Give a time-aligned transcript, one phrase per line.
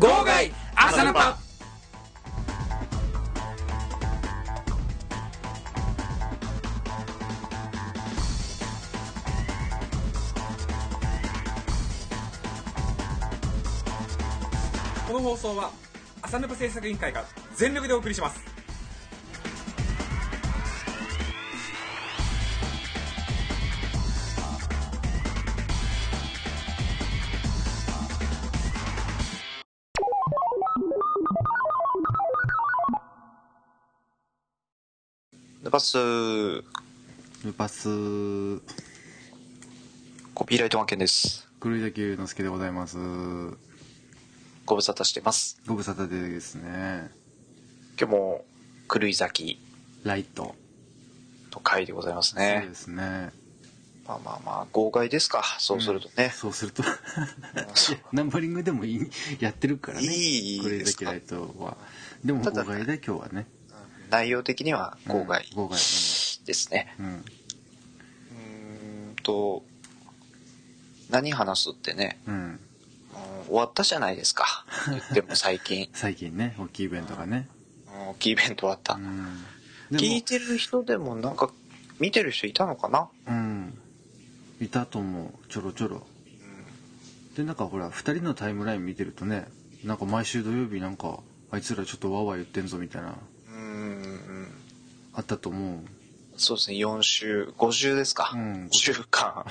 [0.00, 1.38] 号外朝ナパ
[15.06, 15.70] この放送は
[16.22, 17.24] 朝ナパ制作委員会が
[17.54, 18.47] 全力でお送りします。
[35.68, 36.64] ヌパスル
[37.54, 37.90] パス。
[40.32, 41.46] コピーライト案件です。
[41.60, 42.96] 黒井崎之助でございます。
[44.64, 45.60] ご無沙汰してます。
[45.66, 47.10] ご無沙汰でですね。
[48.00, 48.44] 今日も
[48.90, 49.60] 狂い咲き
[50.04, 50.54] ライト、
[51.52, 53.28] の回でございますそうねですね。
[54.06, 55.44] まあまあまあ号外ですか。
[55.58, 56.82] そうするとね、そうすると。
[58.10, 59.10] ナンバリングでもいい。
[59.38, 60.06] やってるからね。
[60.06, 61.00] いいですか。
[61.00, 61.76] 崎ライトは。
[62.24, 63.46] でもただ号外で今日はね
[64.10, 65.44] 内容的には号外
[66.46, 67.12] ですね、うん、うん。
[67.12, 69.62] うーんと
[71.10, 72.34] 何話すってね、うん。
[72.34, 72.60] うん
[73.48, 74.66] 終わったじゃないですか。
[74.88, 75.88] 言っても最近。
[75.94, 77.48] 最近ね大きいイベントがね。
[77.86, 79.44] うん大きいイベント終わった、うん。
[79.92, 81.50] 聞いでてる人でもなんか
[81.98, 83.00] 見てる人いたのかな？
[83.00, 83.78] もうん。
[84.60, 85.48] いたと思う。
[85.48, 86.06] ちょろちょろ。
[87.36, 89.46] でなんかほら2人のタイムライン見てるとね
[89.84, 91.20] なんか毎週土曜日なんか
[91.50, 93.16] あいつらちょっとわーわー言ってんぞみたいな
[95.18, 95.80] あったと思う。
[96.36, 96.76] そうですね。
[96.76, 98.94] 4週5週ですか、うん週。
[99.10, 99.44] 間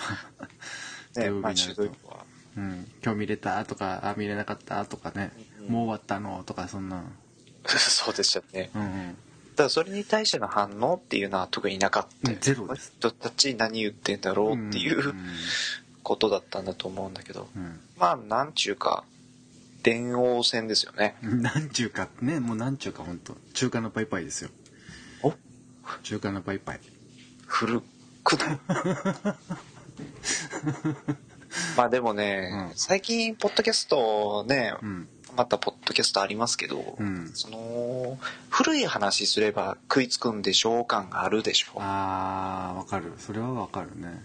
[1.18, 2.26] ね毎週土曜日は。
[2.56, 7.04] うん、今日見れたとかあ見れなかったとかね、うんもう終わったのとかそんな。
[7.68, 8.72] そうでしたね。
[8.74, 9.08] うんうん。
[9.10, 9.16] だ
[9.58, 12.34] からそれに対しての反応っていうのは特になかった。
[12.36, 12.94] ゼロです。
[12.98, 15.26] 人たち何言ってんだろうっていううん
[16.02, 17.50] ことだったんだと思うんだけど。
[17.54, 17.82] うん。
[17.98, 19.04] まあなんちゅうか
[19.84, 21.18] 電王戦ですよね。
[21.22, 22.40] う んなんちゅうかね。
[22.40, 24.50] もうなんちゅうか本当中華のパイパイですよ。
[24.57, 24.57] お
[26.04, 26.80] 中華のパイパイ。
[27.46, 27.82] 古
[28.24, 28.60] くない。
[31.78, 32.76] まあでもね、うん。
[32.76, 35.08] 最近ポッドキャストね、うん。
[35.36, 37.32] またポッドキャストありますけど、うん。
[37.34, 38.18] その
[38.50, 43.14] 古い話すれば食いつくんでしょう感があるでしょあーわかる。
[43.18, 44.24] それはわかるね。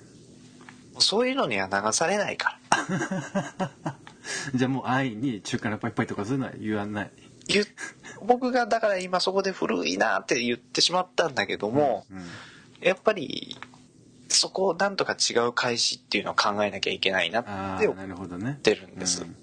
[0.98, 3.72] そういうのには流されないから。
[4.54, 7.10] じゃあもう安易に中華のパイパイとかそういうのは言わない
[8.24, 12.22] 僕がだから今そこで古いなって言ってしまったんだけども、うん
[12.82, 13.56] やっぱり
[14.28, 19.36] そこをなんとか違う返しっていうのを考えなきゃいけないなって思ってるんです、うんうん。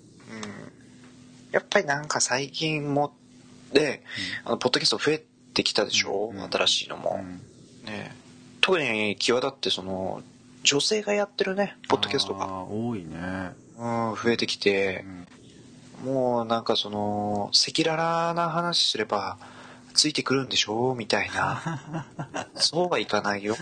[1.51, 3.13] やっぱりなんか最近も
[3.71, 4.03] で、
[4.43, 6.41] あのポッドキャスト増えてきたでしょ、うん。
[6.51, 7.39] 新しいのも、うん。
[7.85, 8.13] ね。
[8.59, 10.21] 特に際立ってその
[10.63, 13.51] 女性がやってるねポッドキャストあが、ー多いね。
[13.77, 15.05] うん、増えてきて。
[15.05, 15.27] う、ん
[16.03, 19.37] もうなんかその赤裸々な話すれば
[19.93, 20.95] ついてくるんでしょ？
[20.95, 22.05] みたいな。
[22.55, 23.55] そうはいかないよ。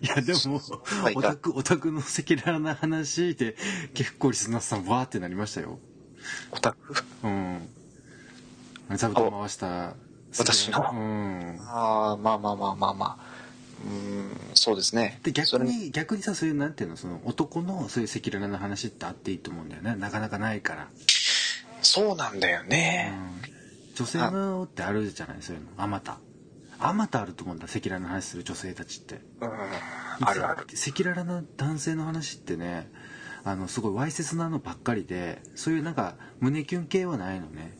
[0.00, 0.60] いやでも
[1.02, 3.56] はいオタクオタクの赤裸々な話で
[3.94, 5.78] 結構リスナーさんわーってなりましたよ。
[6.52, 7.04] オタク？
[7.24, 7.68] うん。
[8.96, 9.94] 座布団回した
[10.38, 10.90] 私の？
[10.92, 11.58] うん。
[11.68, 13.16] ああまあまあまあまあまあ。
[13.84, 14.09] うん
[14.54, 15.20] そうですね。
[15.22, 19.94] で逆に逆にさそういうなんていうのその男のそういう赤裸々な話ってあっていいと思うんだよね。
[19.96, 20.88] なかなかないから、
[21.82, 25.68] そうなんだようね、ん、女性のってあるじゃないそういうの。
[25.76, 26.18] あまた。
[26.82, 29.20] あまたあると思うんだ赤裸々な話する女性たちって。
[29.40, 29.48] うん、
[30.26, 30.66] あるある。
[30.72, 32.90] 赤裸々な男性の話ってね
[33.44, 37.76] あのすごいわいせつなのばっかりでそういうなんか胸キュン系はないのね。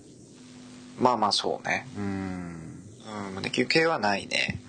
[0.98, 1.86] まあまあそうね。
[1.96, 2.04] うん。
[2.04, 4.60] うん胸キュン系はないね。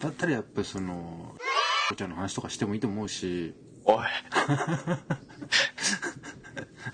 [0.00, 1.25] だったらやっぱりその
[1.90, 3.54] おちゃんの話とかしてもいいと思うし。
[3.84, 4.04] おい。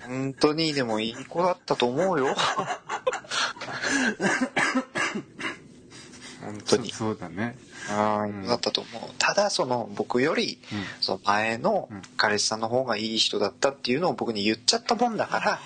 [0.07, 2.35] 本当にでもいい子だったと思うよ。
[6.41, 6.91] 本当に。
[6.91, 7.57] そうだね。
[7.89, 9.01] ああ、だったと思う。
[9.17, 10.83] ただ、その、僕より、うん。
[11.01, 12.01] その前のうん。
[12.17, 15.59] 彼氏さんの方がいい人だったっていうのを僕に言っちゃったもんだから、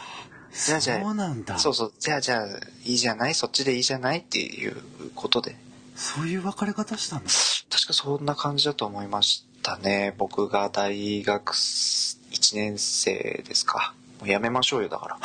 [0.54, 1.60] じゃあじゃあそうなんだ。
[1.60, 2.48] そうそう、じゃあじゃあ、
[2.86, 3.36] いいじゃない？
[3.36, 4.20] そっちでいいじゃない？
[4.20, 4.82] っていう
[5.14, 5.56] ことで。
[5.98, 7.30] そういう別れ方したんだ
[7.72, 10.14] 確かそんな感じだと思いましたね。
[10.20, 13.96] 僕が大学1年生ですか。
[14.20, 15.20] もうやめましょうよ、だか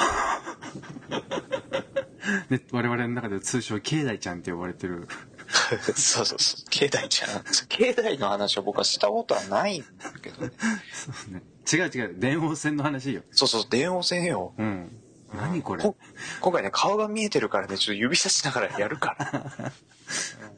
[1.10, 1.20] ら。
[2.48, 5.08] ね、我々の中では通称境内ちゃんって呼ばれてる
[5.94, 6.70] そうそうそう。
[6.70, 7.44] 境内ちゃん。
[7.68, 10.52] 境内の話は僕はしたことはないんだけどね。
[10.90, 14.54] そうね違う違う電王戦の話よそうそう、電話線よ。
[14.56, 14.98] うん
[15.34, 15.96] 何これこ
[16.40, 20.51] 今回ね顔が見えてるからねちょっと指さしながらやるから、うん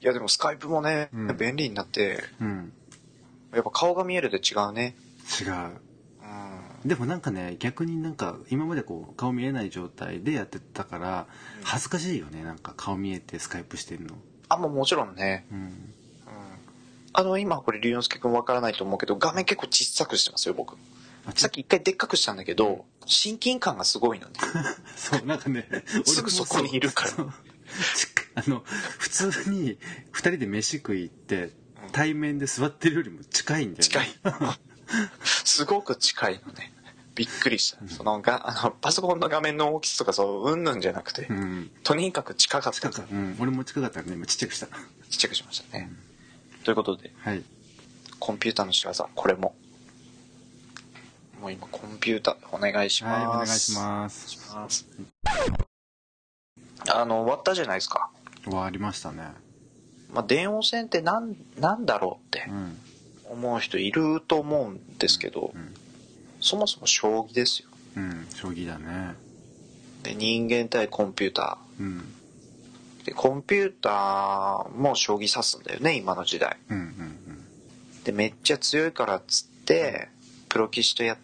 [0.00, 1.36] いやでもスカイプもね、うん。
[1.36, 2.72] 便利になってうん。
[3.52, 4.94] やっぱ顔が見えるで違うね。
[5.40, 5.52] 違う。
[5.52, 5.88] うん
[6.84, 11.26] でもなんかね逆になんか今までこう顔見えない状態でやってたから
[11.64, 14.14] 恥ずかしいよねなんか顔見えてスカイプしてるの。
[14.48, 15.58] あもうもちろんね、うん。
[15.58, 15.94] うん、
[17.12, 20.76] あの今これ龍之介君わからないと思うけど画面結構小さくしてますよ僕。
[21.26, 24.34] あさっき一回でっかくしたんだけど親近感がすごいのね。
[24.96, 25.68] そうなんかね
[26.06, 27.10] すぐそこにいるから
[28.46, 28.62] あの
[28.98, 29.78] 普通に
[30.12, 31.50] 2人で飯食い行って
[31.92, 33.82] 対面で座ってるよりも近いんだよね。
[33.82, 34.08] 近い。
[35.22, 36.72] すごく近いのね。
[37.14, 41.70] びっくりした、そのがあのパソコンの画面の大きさとかそううんぬんじゃなくて、うん。
[41.82, 42.88] とにかく近かった。
[42.88, 43.36] うん。
[43.40, 44.12] 俺も近かったらね。
[44.12, 44.66] 今ちっちゃくした。
[44.66, 44.72] ちっ
[45.18, 45.90] ちゃくしましたね、
[46.62, 47.42] ということではい。
[48.20, 49.56] コンピューターの仕業これも。
[51.40, 53.16] もう今コンピューターお願いします。
[53.16, 54.30] はいお願いします。
[54.30, 54.86] します。
[56.88, 58.10] あの終わったじゃないですか、
[58.50, 59.24] 終わりましたね。
[60.12, 62.78] まあ、電王戦ってなんなんだろうってうん。
[63.30, 65.74] 思う人いると思うんですけど、うん。
[66.40, 67.68] そもそも将棋ですよ。
[67.96, 69.14] うん将棋だね。
[70.02, 72.04] で人間対コンピュータうん。
[73.02, 76.56] ーでコンピューターも将棋指すんだよね今の時代。
[76.70, 77.14] うんうん
[78.04, 80.08] でめっちゃ強いからっつって
[80.48, 81.18] プロ棋士とや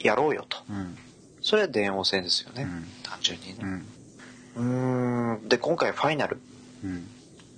[0.00, 0.58] やろうよと。
[0.68, 0.98] うんうん。
[1.40, 2.86] それは電王戦ですよね、うん。
[3.02, 3.84] 単純にね。
[4.56, 5.36] うん。
[5.36, 5.48] うーん。
[5.48, 6.38] で今回ファイナル
[6.84, 7.08] うん。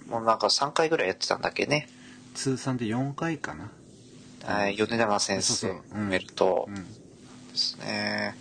[0.09, 1.89] もうなんか3回ぐらいやってたんだっけね、
[2.35, 3.71] 通算で4回かな。
[4.45, 5.99] はい米長先生そうそう。
[5.99, 6.11] うん。
[6.11, 8.37] ですね、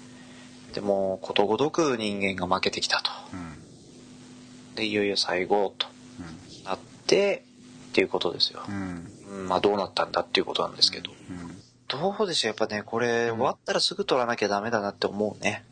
[0.74, 3.12] でもことごとく人間が負けてきたと。
[3.34, 4.76] うん。
[4.76, 5.88] でいよいよ最後と
[6.64, 7.44] なって
[7.90, 8.62] っていうことですよ。
[8.68, 9.08] う、ん。
[9.28, 11.58] うん、まあどうなったんだっていうことなんですけど、うん。
[11.88, 15.66] どうでしょうやっぱねこれ終わったらすぐ取らなきゃダメだなって思うね。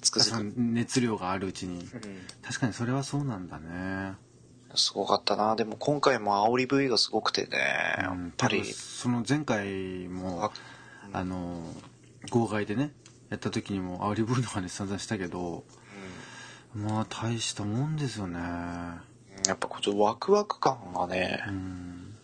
[0.00, 1.80] つくづく、熱量があるうちに。
[1.80, 1.88] うん。
[2.42, 4.14] 確かにそれはそうなんだね
[4.74, 5.56] すごかったな。
[5.56, 7.58] でも今回も煽り V がすごくてね、
[7.98, 8.64] やっぱり。
[8.64, 10.52] その前回も
[11.12, 11.62] あの
[12.30, 12.92] 号外でね
[13.30, 15.64] やった時にも煽り V の話散々したけど
[16.74, 18.38] まあ大したもんですよね。
[19.46, 22.14] やっぱこのワクワク感がね、うん、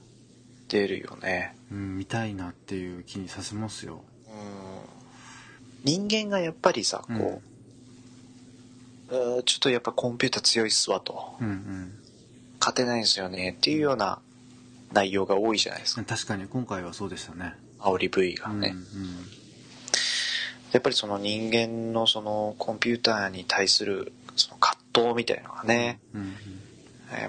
[0.68, 1.56] 出るよね。
[1.70, 4.02] うん、見たいなっていう気にさせますよ。
[5.84, 7.42] 人間がやっぱりさこ
[9.10, 11.36] う、うーちょっとやっぱコンピューター強いっすわと。
[11.40, 12.03] うんうん
[12.64, 14.20] 勝てないんですよねっていうような
[14.94, 16.02] 内容が多いじゃないですか。
[16.02, 17.52] 確かに今回はそうでしたね。
[17.78, 18.74] 煽り V がうんね、
[20.72, 26.34] やっぱりその人間のそのコンピューターに対するその葛藤みたいなのがね、うんうん
[27.12, 27.28] え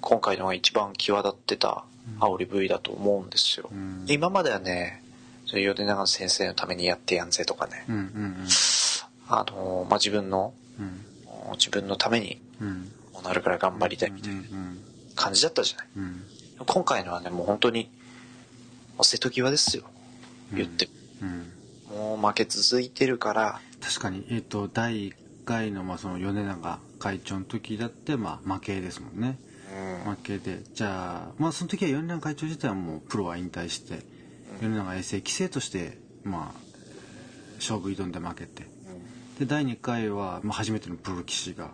[0.00, 1.82] 今回のが一番際立ってた
[2.20, 4.04] 煽り V だと思うんですよ、うん。
[4.08, 5.02] 今まではね
[5.46, 8.36] 米長先生のためにやってやんぜとかね、うんうん。
[9.26, 11.02] あのーまあ、自分のうん。
[11.54, 14.78] 自分のためにうんこうなるから頑張りたいみたいなうん
[15.14, 15.88] 感じだったじゃない。
[15.96, 16.22] うん。
[16.66, 17.90] 今回のはねもう本当に
[18.96, 19.84] もう瀬戸際ですよ。
[20.52, 20.90] 言って、
[21.22, 21.96] うん。
[21.96, 23.60] もう負け続いてるから。
[23.80, 24.26] 確かに。
[24.28, 25.14] えっ、と第1
[25.46, 29.38] 回のまあその米長会長の時だってまあ負けですもんね。
[30.04, 30.12] うん。
[30.12, 34.00] 負けでじゃあまあその時は米長会長自体はもうプロは引退して
[34.60, 36.60] 米長衛星棋聖としてまあ
[37.54, 38.76] 勝負挑んで負けて。
[39.38, 41.70] で第2回は、まあ、初めてのプロ棋士が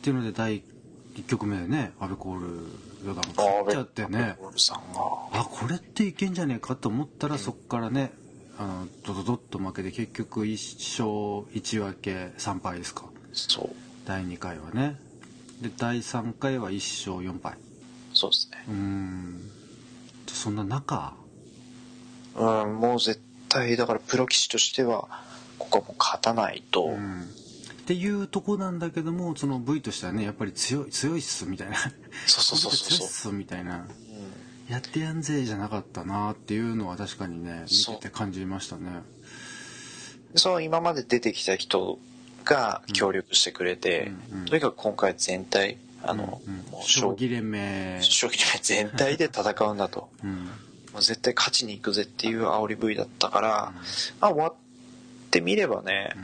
[0.00, 0.62] っていうので第
[1.14, 2.66] 1局目でね阿部コール
[3.04, 4.38] 四段勝っちゃってね。
[5.32, 8.10] あこれっていけんじゃねえかと思ったら、そっからね
[8.58, 10.52] あのドドドッと負けて結局1
[11.02, 13.04] 勝1分け3敗ですか。
[13.34, 13.70] そう。
[14.06, 14.98] 第2回はね。
[15.60, 17.58] で第3回は1勝4敗。
[18.14, 18.64] そうですね。
[18.68, 19.50] うーん。
[20.28, 21.12] そんな中。
[22.36, 23.20] うんもう絶
[23.50, 25.08] 対だからプロ棋士としては
[25.58, 27.28] ここはもう勝たないと、うん
[27.90, 31.74] っていうとこなんだけどもその V としてはねやっぱり強い強いっすみたいな。
[32.24, 32.98] そうそうそうそう。
[32.98, 33.78] 強いっすみたいな。
[33.78, 33.84] うん
[34.68, 39.02] やってやんぜじゃなかったなっていうのは確かにね見てて感じましたね。
[40.32, 41.98] でその今まで出てきた人
[42.44, 44.44] が協力してくれて、うんうん。
[44.44, 47.98] とにかく今回全体あの、うんもう将棋連盟。
[48.02, 50.08] 将棋連盟全体で戦うんだと。
[50.22, 50.30] うん。
[50.92, 53.72] もう絶対勝ちに行くぜっていう煽り V だったから、
[54.20, 54.54] まあ終わっ
[55.32, 56.14] てみればね、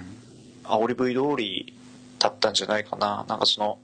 [0.69, 1.75] 煽り V 通り
[2.19, 3.25] だったんじゃないかな。
[3.29, 3.79] なんかその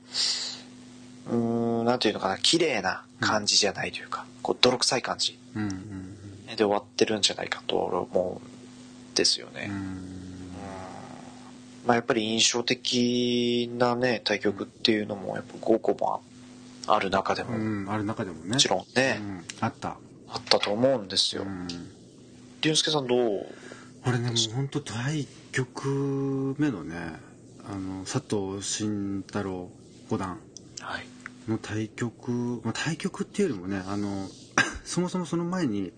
[1.31, 2.39] うーんなんていうのかな。
[2.39, 5.39] 綺麗な感じじゃないというか、こう泥臭い感じ。
[5.55, 6.09] うんうん
[6.57, 9.77] で終わってるんじゃないかと思うんですよね、うん。
[9.77, 9.85] うん
[11.87, 16.23] まあ、やっぱり印象的なね対局っていうのもやっぱ5個も
[16.87, 18.51] ある中でもうん、ある中でもね。
[18.51, 19.97] もちろんね、うん、あった。
[20.29, 21.43] あったと思うんですよ。
[21.43, 21.69] うん。
[22.61, 23.47] 龍介さんどう？
[24.05, 26.97] これねもう本当第1局目のね
[27.65, 29.71] あの佐藤慎太郎
[30.11, 30.39] 五段
[30.81, 31.07] はい。
[31.49, 34.29] の対局、まあ、対局っていうよりもねあの
[34.85, 35.93] そもそもその前に、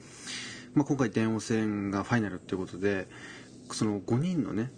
[0.75, 3.09] まあ、今回電王戦がファイナルっていうことで
[3.73, 4.71] その5人のね、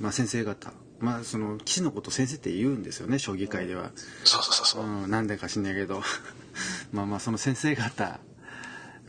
[0.00, 3.90] まあ、先生方まあその棋士のこと先生って言うんですよね将棋界では、
[4.24, 6.02] そうそうそうそう、うん、なんでか知んないけど。
[6.92, 8.18] まあまあその先生方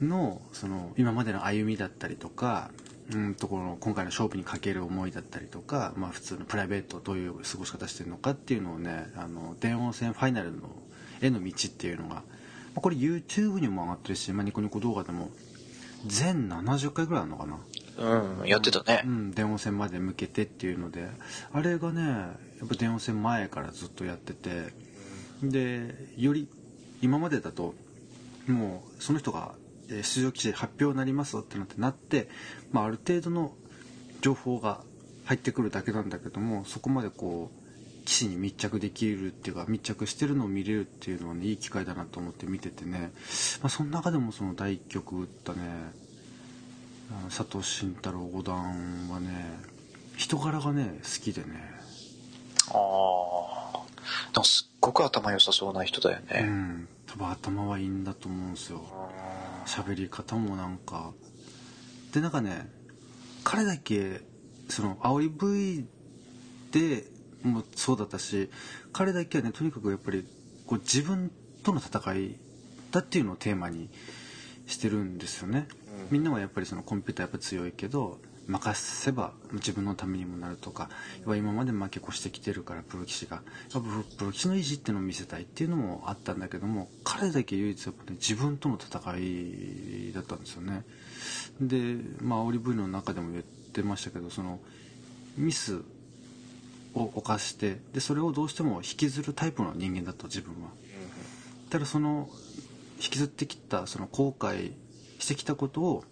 [0.01, 2.71] のその今までの歩みだったりとか
[3.13, 10.69] うんとこの今回の勝負にかける思いだったりとか、まあ、普通のプライベートどういう過ごし方してるのかっていうのをねあの電王戦ファイナルの
[11.21, 12.23] への道っていうのが、ま
[12.75, 15.31] あ、これ YouTube にも上がってるし、まあ、ニコニコ動画でも
[16.05, 17.59] 全70回ぐらいあるのかな？
[18.39, 19.07] うん、やってたねう。
[19.09, 21.07] ん、電王戦まで向けてっていうので
[21.53, 22.35] あれがねや
[22.65, 24.73] っぱ電王戦前からずっとやってて
[25.41, 26.47] でより
[27.01, 27.73] 今までだと
[28.47, 32.29] もうその人がえー出場記事発表になりますってなってなって、
[32.71, 33.53] まあ、ある程度の
[34.21, 34.81] 情報が
[35.25, 43.11] 入ってくるだけなんだけどもそこまでこう棋士に密着できるっていうか密着してるのを見れるっていうのはねいい機会だなと思って見ててね、
[43.61, 45.59] まあ、その中でもその第一局打ったね
[47.29, 49.59] 佐藤慎太郎五段はね
[50.15, 51.47] 人柄がね好きでね。
[52.73, 53.81] ああ。
[54.33, 56.41] でもすっごく頭良さそうな人だようね。
[56.41, 56.87] ん。
[57.07, 58.81] 多分頭はいいんだと思うんですよ
[59.67, 61.13] 喋り方もなんか。
[62.13, 62.67] でなんかね
[63.43, 64.21] 彼だけ
[64.69, 65.85] その煽り V
[66.71, 67.05] で
[67.43, 68.49] もそうだったし
[68.91, 70.25] 彼だけはねとにかくやっぱり
[70.65, 71.31] こう自分
[71.63, 72.39] との戦い
[72.91, 73.89] だっていうのをテーマに
[74.65, 75.67] してるんですよね、
[76.11, 80.89] みんなはやっぱりそのコンピューターやっぱ強いけど任せば自分のためにもなるとか
[81.25, 83.37] 今まで負け越してきてるからプロ棋士が
[83.73, 90.83] やっぱプロ棋士の意地っていうのを見せたいっていうのもあったんだけども彼だけ唯一やっぱ、ね、自分との戦いだったんですよね。
[91.59, 94.59] でまあ煽り V の中でも言ってましたけどその
[95.35, 95.81] ミス
[96.93, 100.69] を犯してでそれをどうしても引きずるタイプの人間だと自分は。
[101.69, 102.29] ただその
[102.95, 104.71] 引きずってきたその後悔
[105.19, 106.03] してきたことを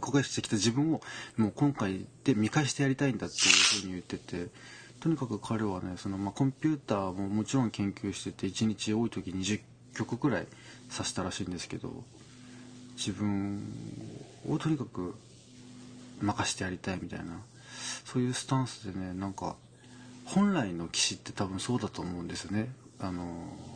[0.00, 1.00] 後悔してきた自分を
[1.36, 4.48] もう今回で見返してやりたいんだっていうふうに言ってて
[5.00, 9.60] とにかく彼はねその、まあ、コンピューターももちろん研究してて1日多い時20
[9.94, 10.46] 曲くらい
[10.92, 11.90] 指したらしいんですけど
[12.96, 13.62] 自分
[14.48, 15.14] をとにかく
[16.20, 17.40] 任してやりたいみたいな
[18.04, 19.56] そういうスタンスでねなんか
[20.24, 22.70] 本来の棋士って多分そうだと思うんですよね。
[23.00, 23.24] あの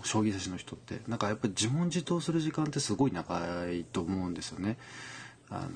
[0.05, 1.01] 将棋指しの人って。
[1.09, 4.79] なんかやっぱり自問自答する時間ってすごい長いと思うんですよね。
[5.51, 5.69] あの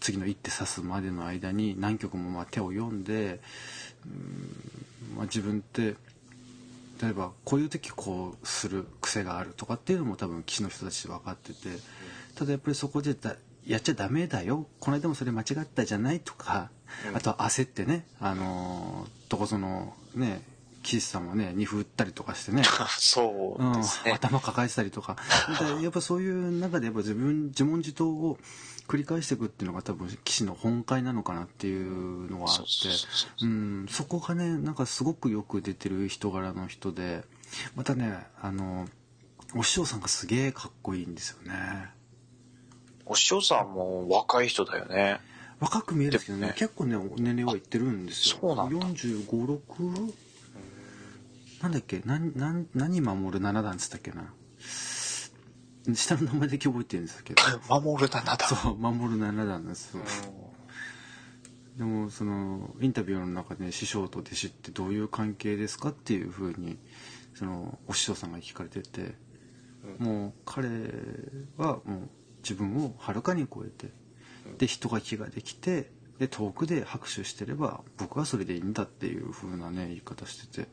[0.00, 3.40] 次の一手指すまでの間に何局もまあ手を読んで
[4.04, 5.94] うん、まあ、自分って
[7.02, 11.68] 例えばこういう時こうする癖があるとかっていうのも多分棋士の人たち分かってて
[12.34, 14.66] ただやっぱりそこでだやっちゃダメだよ。
[14.78, 16.70] この間もそれ間違ったじゃないとか、
[17.14, 20.40] あとは焦ってねあのどこそのね
[20.84, 22.62] 岸さんもね二歩打ったりとかしてね。
[22.96, 24.12] そううんですね。
[24.12, 25.16] 頭抱えてたりとか。
[25.82, 28.38] やっぱそういう中でやっぱ自分自問自答を
[28.86, 32.64] 繰り返していくっていうのが多分棋士の本会なのかなっていうのがあって
[33.92, 37.24] そこがねなんかすごくよく出てる人柄の人で
[37.74, 38.86] またねあの
[39.54, 41.90] お師匠さんがすげえかっこいいんですよね。
[43.04, 45.20] お師匠さんも若い人だよね。
[45.60, 46.54] 若く見えるんですけどねね。
[46.56, 48.38] 結構ね年齢はいってるんですよ。
[48.40, 48.86] そうなんだ。
[48.86, 50.12] 4 5 6
[51.62, 52.02] なんだっけ？
[52.04, 54.32] 何何何守る七段っつったっけな？
[55.94, 57.42] 下の名前だけ覚えてるんですけど。
[57.68, 58.46] 守る七だ。
[58.46, 60.02] そう守る七段ですよ。
[61.76, 66.78] でもそのインタビューの中で師匠と弟子ってどういう関係ですかっていうふうに
[67.34, 69.14] そのお師匠さんが聞かれてて、
[69.98, 70.68] もう彼
[71.58, 72.08] はもう
[72.42, 73.92] 自分をはるかに超えて
[74.58, 80.68] で人が気ができてで遠くで拍手してれば僕はそれでいいんだっていうふうなね言い方してて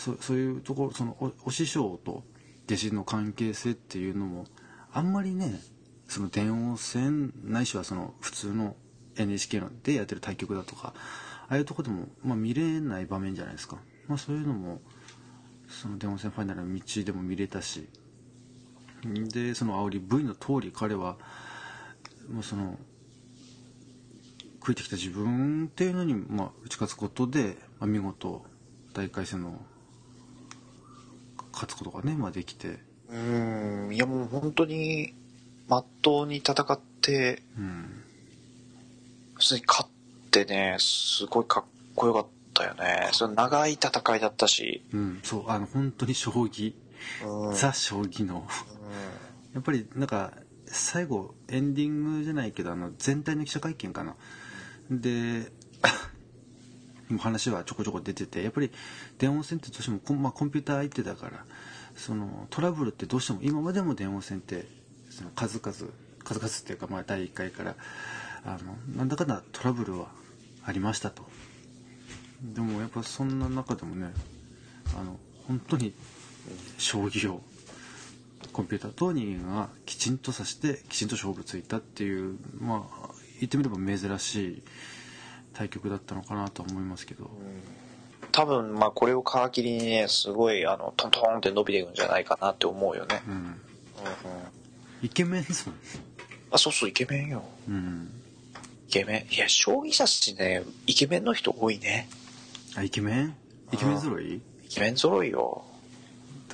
[0.00, 2.24] そそういうところそのおお師匠と
[2.64, 4.46] 弟子の関係性っていうのも
[4.92, 5.60] あんまりね
[6.08, 8.76] その電王戦ないしはその普通の
[9.16, 10.94] NHK でやってる対局だとか
[11.48, 13.76] ああいうとこでも、まあ、見れない場面じゃないですか、
[14.08, 14.80] まあ、そういうのも
[15.68, 17.88] その電王戦ファイナルの道でも見れたし。
[19.02, 21.16] でその煽り V の通り彼は
[22.30, 22.78] もうその
[24.56, 28.44] 食いてきた自分っていうのに、まあ、打ち勝つことで、まあ、見事
[28.92, 29.58] 大会戦の
[31.52, 32.78] 勝つことがね、まあ、できて、
[33.08, 33.90] うん。
[33.92, 35.14] いやもう本当に、
[35.68, 38.02] まっとうに戦って、うん、
[39.34, 39.90] 普通に勝っ
[40.30, 41.64] てね、すごいかっ
[41.94, 43.08] こよかったよね。
[43.12, 44.82] その長い戦いだったし。
[44.92, 46.74] うん、そうあの本当に将棋、
[47.24, 47.54] うん。
[47.54, 48.46] ザ将棋の
[49.54, 50.32] やっぱりなんか
[50.66, 54.14] 最後エンディングじゃないけどあの全体の記者会見かな
[54.90, 55.50] で
[57.18, 58.70] 話はちょこちょこ出ててやっぱり
[59.18, 61.44] 電王戦ってどうしてもコン,、まあ、コンピューター相手だから
[61.96, 64.66] そのトラブルってどうしても今までも電王戦って
[65.10, 65.92] その数々
[66.24, 67.74] 数々っていうかまあ第1回から
[68.44, 70.08] あのなんだかんだトラブルは
[70.64, 71.24] ありましたと。
[72.42, 74.12] でもやっぱそんな中でもね
[74.98, 75.92] あの本当に
[76.78, 77.42] 将棋を
[78.52, 83.08] コンピューターと人間がきちんと指してきちんと勝負ついたっていうまあ
[83.40, 84.62] 言ってみれば珍しい
[85.54, 87.30] 対局だったのかなと思いますけど、
[88.32, 93.54] 多分まあこれを皮切りにねすごいあのトントンって伸びていくんじゃないかなって思うよね、うん、うんうん、
[95.02, 95.78] イケメンですもん
[96.52, 97.44] あそうそうイケメンよ。
[97.68, 98.10] うん。
[98.88, 99.34] イケメン。
[99.34, 102.08] いや将棋指しねイケメンの人多いね。
[102.76, 103.36] あイケメン？
[103.72, 104.34] イケメン揃い？
[104.34, 105.64] イケメン揃いよ。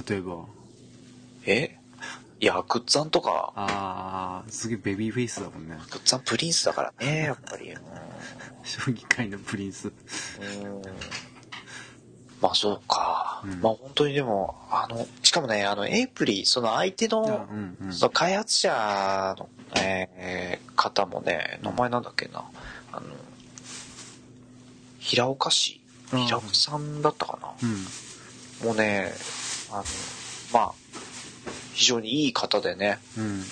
[0.06, 0.44] 例えば。
[1.46, 1.75] え？
[2.38, 3.52] いやグッザンとか。
[3.56, 5.76] ああすげえベビーフェイスだもんね。
[5.90, 7.70] グッザンプリンスだからねやっぱり。
[7.70, 7.78] うん。
[8.62, 9.88] 将棋界のプリンス。
[9.88, 10.82] うん。
[12.40, 13.60] まあそうか、うん。
[13.60, 17.92] まあ本当にでもあのしかもねあのエイプリその相手の,、あうんうん。
[17.92, 22.44] その開発者の、えー方もね名前なんだっけな。
[22.92, 23.06] あの
[24.98, 25.80] 平岡市？
[26.12, 26.24] うん。
[26.26, 28.66] 平岡さんだったかな、うん。
[28.66, 29.10] もうね
[29.72, 29.84] あの
[30.52, 30.72] まあ
[31.76, 32.98] 非常にいい方でね。
[33.18, 33.42] うん。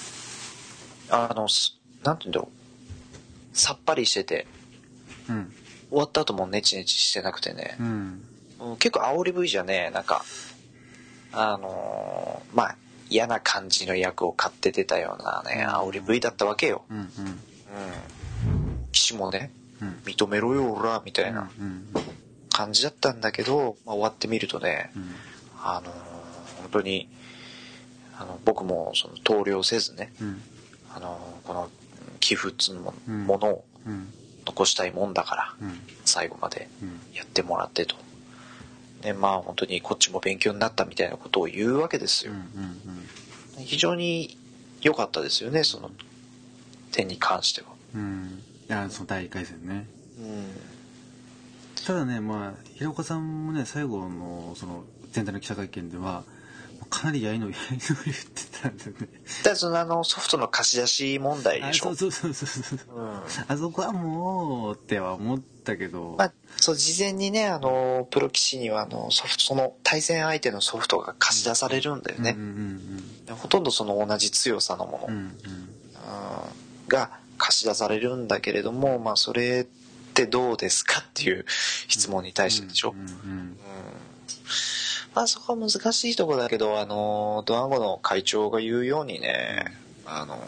[1.10, 2.48] あのすなんて言うんだろ
[3.52, 3.56] う。
[3.56, 4.46] さっぱりしてて。
[5.28, 5.52] うん。
[5.90, 7.86] 終わった後もネチネチしてなくてね、うん。
[8.60, 10.24] うん結構煽り V じゃねなんか
[11.32, 12.76] あのーまあ
[13.10, 17.06] 嫌な感じの役を買って出たようなね煽り V だったわけよ、うんうん。
[19.12, 19.52] うん、もね
[19.82, 19.88] うん。
[20.06, 21.86] 認めろよおらみたいなうん。
[22.50, 25.14] 感じだったんだけど、まあ、終わってみるとねうん。
[25.62, 25.94] あのー
[26.62, 27.08] 本当に
[28.24, 30.42] あの僕もその投了せずねうん
[30.96, 31.70] あのーこの
[32.20, 34.08] 寄付っつうものをうん
[34.46, 37.96] 残したいもんだからうん最後までうんやってもらってと。
[39.02, 42.32] ね、まあ本当にこっちも勉強になったみたいなことを言うわけですよ。
[42.32, 42.80] うん
[43.58, 44.38] 非常に
[44.80, 45.90] 良かったですよね、その
[46.90, 47.68] 点に関しては。
[47.94, 49.86] うんうんいやその第1回戦ね
[50.18, 50.46] うん。
[51.84, 56.24] ただねまあ平岡さんもね最後のその全体の記者会見では
[56.84, 57.58] かなりやいのやいの
[58.04, 59.08] 言ってたんだよね。
[59.42, 61.90] だそのあのソフトの貸し出し問題でしょ？
[61.90, 62.96] あそうそうそうそうそう。
[62.96, 63.22] うん。
[63.48, 72.34] あそこはもうっては思ったけど、まあ、そう、事前にね、あの、プロ棋士には、あの、ソフト、その対戦相手のソフトが貸し出されるんだよね。
[72.36, 72.42] うん。
[72.42, 75.20] うんでほとんどその同じ強さのもの、うんうん。
[75.22, 75.32] うん。
[76.88, 79.64] が貸し出されるんだけれども、まあ、それっ
[80.14, 82.90] てどうですかっていう質問に対してでしょ？
[82.90, 82.94] う
[85.14, 89.66] あそこは難しいところだけど、あの、ドワンゴの会長が言うようにね、
[90.06, 90.38] あの、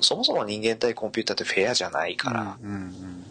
[0.00, 3.24] そもそも人間対コンピューターってフェアじゃないから、うんうん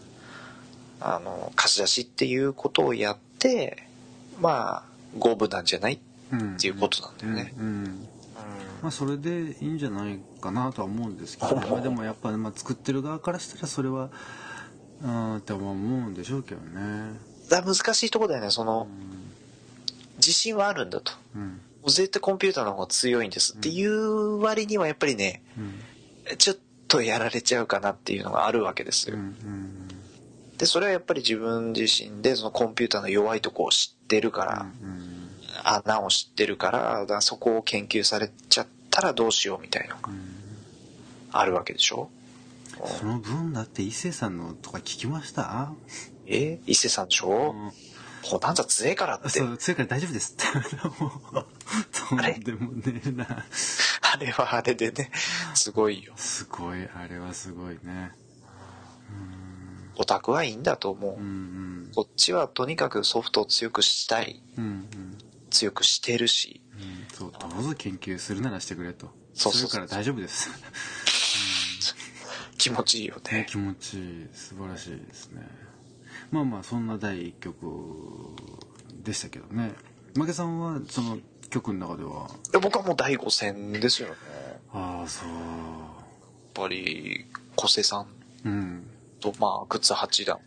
[1.00, 3.84] あの、貸し出しっていうことをやって、
[4.40, 4.82] まあ、
[5.16, 5.98] 五分なんじゃないっ
[6.32, 7.54] うんていうことなんだよね。
[7.58, 8.08] うんうんうん。
[8.82, 11.76] まあそれでいいんじゃないかなとは思うんですけど、ま。
[11.78, 14.10] あでもやっぱ、まあ、作ってる側からしたらそれは
[15.02, 15.76] うんって思う
[16.10, 17.14] んでしょうけどね。
[17.50, 18.88] 難しいところだよね、その、
[20.18, 21.12] 自信はあるんだと。
[21.34, 21.42] うん。
[21.42, 26.36] もう絶対コンピューターの方が強いんですっていう割にはやっぱりね、うん。
[26.36, 29.16] ちょっとやられちゃうかなっていうのがあるわけですよ。
[29.16, 29.88] うんうん
[30.58, 35.14] で、それはやっぱり自分自身でそのコンピューターの弱いとこを知ってるから、うん
[35.64, 39.96] 穴を知ってるから、だからそこを研究されちゃったらどうしようみたいな
[41.30, 42.10] あるわけでしょ？
[42.86, 45.72] その分だって伊勢さんのとか聞きました？
[46.26, 46.58] え？
[46.66, 47.54] 伊勢さんでしょ？
[47.56, 47.72] うん
[48.22, 49.28] ポタンザ強えからって。
[49.28, 49.44] そ。
[49.44, 50.44] う強いから大丈夫ですって。
[51.00, 51.46] もう
[52.08, 53.44] とんあれでもねえな。
[54.12, 55.10] あれはあれでね、
[55.54, 56.12] すごいよ。
[56.16, 58.12] すごいあれはすごいね。
[59.96, 61.14] オタクはいいんだと思う。
[61.14, 61.24] うんう
[61.88, 61.90] ん。
[61.94, 64.42] こっちはとにかくソフトを強くしたい。
[64.56, 65.18] うんうん。
[65.50, 66.62] 強くしてるし。
[66.74, 67.06] うん。
[67.12, 69.10] そうどうぞ研究するならしてくれと。
[69.34, 69.70] そうそうそう。
[69.70, 70.50] するから大丈夫です。
[72.58, 73.46] 気持ちいいよねね。
[73.48, 74.28] 気持ちいい。
[74.32, 75.67] 素晴らしいですね
[76.30, 77.56] まあまあそんな第一局
[79.02, 79.72] でしたけどね。
[80.14, 81.18] 負けさんはその
[81.50, 82.28] 局の中では。
[82.60, 84.14] 僕はもう第5戦ですよね。
[84.74, 85.28] やっああそう。
[86.58, 88.06] ぱり、小瀬さん。
[88.44, 88.86] うん。
[89.20, 90.38] と、まあ、靴八段。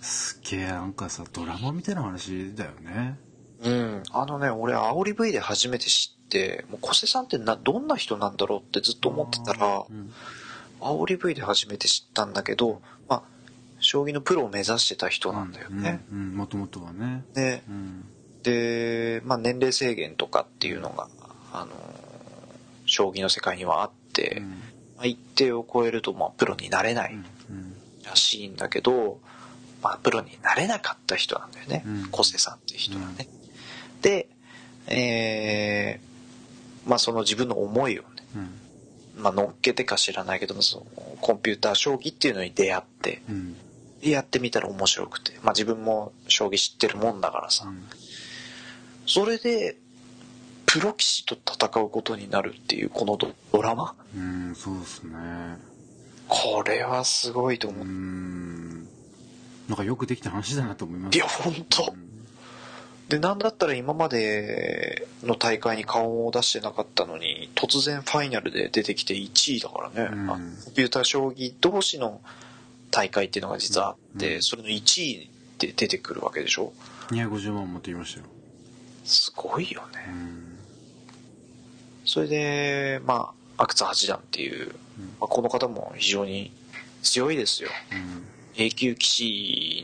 [0.00, 3.18] すっげえなんかさドラマみたいな話だよね。
[3.64, 4.02] うん。
[4.12, 10.12] あのね、俺、煽り V で初めて知って、もう小瀬さんってな、どんな人なんだろうってずっと思ってたら、うん。
[10.80, 12.97] 煽り V で初めて知ったんだけど、まあ、
[13.80, 16.00] 将棋のプロを目指してた人なんだよね。
[16.10, 17.24] もともとはね。
[17.34, 18.04] でうん。
[18.42, 21.08] で、まあ、年齢制限とかっていうのが、
[21.52, 21.70] あの、
[22.86, 24.48] 将棋の世界にはあって、うん。
[24.50, 27.16] まあ、一定を超えると、まあ、プロになれないう
[27.52, 29.20] んらしいんだけど、
[29.82, 31.84] まあ、プロになれなかった人なんだよね。
[31.86, 32.08] うん。
[32.10, 33.28] 小瀬さんっていう人はね。
[34.02, 34.28] で、
[34.86, 36.08] えー
[36.88, 38.08] まあその自分の思いをね、
[39.16, 39.22] うん。
[39.22, 40.86] まあ、乗っけてか知らないけどもその
[41.20, 43.56] コンピューター将棋っていうのに出会ってうん
[44.00, 47.84] でやってみたら面白くて、まあ、自分も将棋知ってるもんだからさ、うん。
[49.06, 49.76] それで
[50.66, 53.94] プロ棋士と戦うことになるっていうこのドドラマ？
[54.14, 55.16] うんそうですね。
[56.28, 57.86] これはすごいと思う。
[57.86, 58.88] う、ん。
[59.66, 61.16] なんかよくできた話だなと思います。
[61.16, 61.94] いや本当
[63.08, 70.30] でなんだったら今までの大会に顔を出してなかったのに突然ファイナルで出てきて1位だからね、うん。
[70.30, 72.20] あコンピューター将棋同士の
[72.98, 74.42] 大会っていうのが実はあって、うん。
[74.42, 76.72] それの1位で出てくるわけでしょ
[77.10, 78.26] ？250万持ってきましたよ。
[79.04, 80.04] すごいよね。
[80.08, 80.58] うん。
[82.04, 84.74] それでまあ阿久津八段っていう、
[85.20, 86.52] まあ、この方も非常に
[87.02, 87.70] 強いですよ。
[87.92, 88.24] うん。
[88.56, 89.24] A 級棋士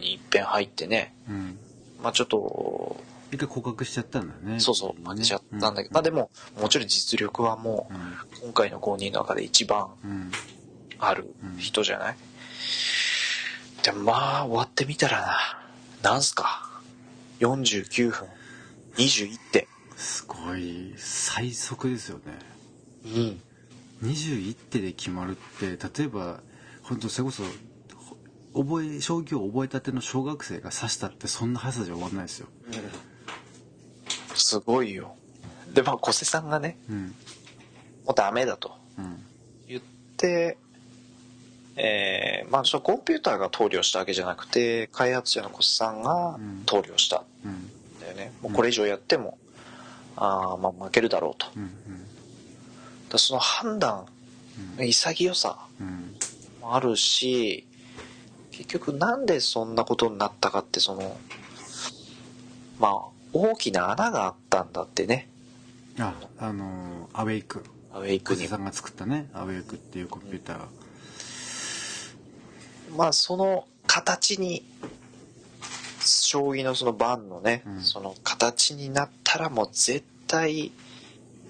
[0.00, 1.14] にいっぺん入ってね。
[1.28, 1.58] うん。
[2.02, 3.00] まあちょっと
[3.30, 4.58] 一回降格しちゃったんだよね。
[4.58, 7.94] そうそう負けちゃったんだけど、まあでももちろん実力はもう
[8.42, 10.10] 今回の5人の中で一番うん。
[10.10, 10.32] うん。
[10.98, 12.16] ある人じゃない、
[13.84, 15.36] でもまあ終わってみたらな。
[16.02, 16.66] なんすか
[17.40, 18.28] ？49分。
[18.96, 22.22] 21手すごい最速ですよね。
[23.04, 23.42] うん。
[24.08, 26.40] 21手で決まるって例えば
[26.82, 27.42] 本当それこそ
[28.54, 32.48] 覚え将棋を覚えたての小学生が指したってそんな速さじゃ終わんないですよ。
[34.34, 35.14] すごいよ。
[35.74, 37.14] でまあ小瀬さんがねうん。
[38.06, 39.22] もうダメだとうん。
[39.68, 39.82] 言っ
[40.16, 40.56] て
[41.76, 46.62] えーまあそのコンピューターが投了したわけじゃなくて開発者の小瀬さんがうん。
[46.66, 49.38] 投了したんうんだよね、もうこれ以上やっても
[50.16, 51.46] あーまあ負けるだろうと。
[51.46, 51.70] だかうん。
[53.10, 54.06] らその判断
[54.78, 56.14] 潔さうん。
[56.60, 57.66] もあるし
[58.52, 61.16] 結局なんでそんなことになったかってその
[62.78, 62.92] まあ
[63.32, 65.28] 大きな穴があったんだってね。
[65.98, 67.64] ああのーアウェイク。
[67.92, 68.46] アウェイクに。
[68.46, 70.58] さんが作ったねアウェイクっていうコンピューター。
[70.58, 70.64] が
[72.96, 74.64] まあその形に
[76.00, 77.80] 将棋のその盤のね、うん。
[77.82, 80.72] その形になったらもう絶対、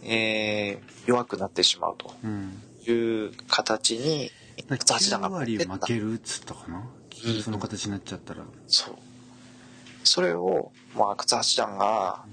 [0.03, 2.63] えー弱くなってしまうとうん。
[2.87, 2.91] い
[3.27, 4.31] う形に
[4.69, 6.83] だから9八段が持って割負けるっつったかな？
[7.27, 7.43] うん。
[7.43, 8.43] その形になっちゃったら。
[8.67, 8.95] そう。
[10.03, 12.25] それをもう阿久津八段が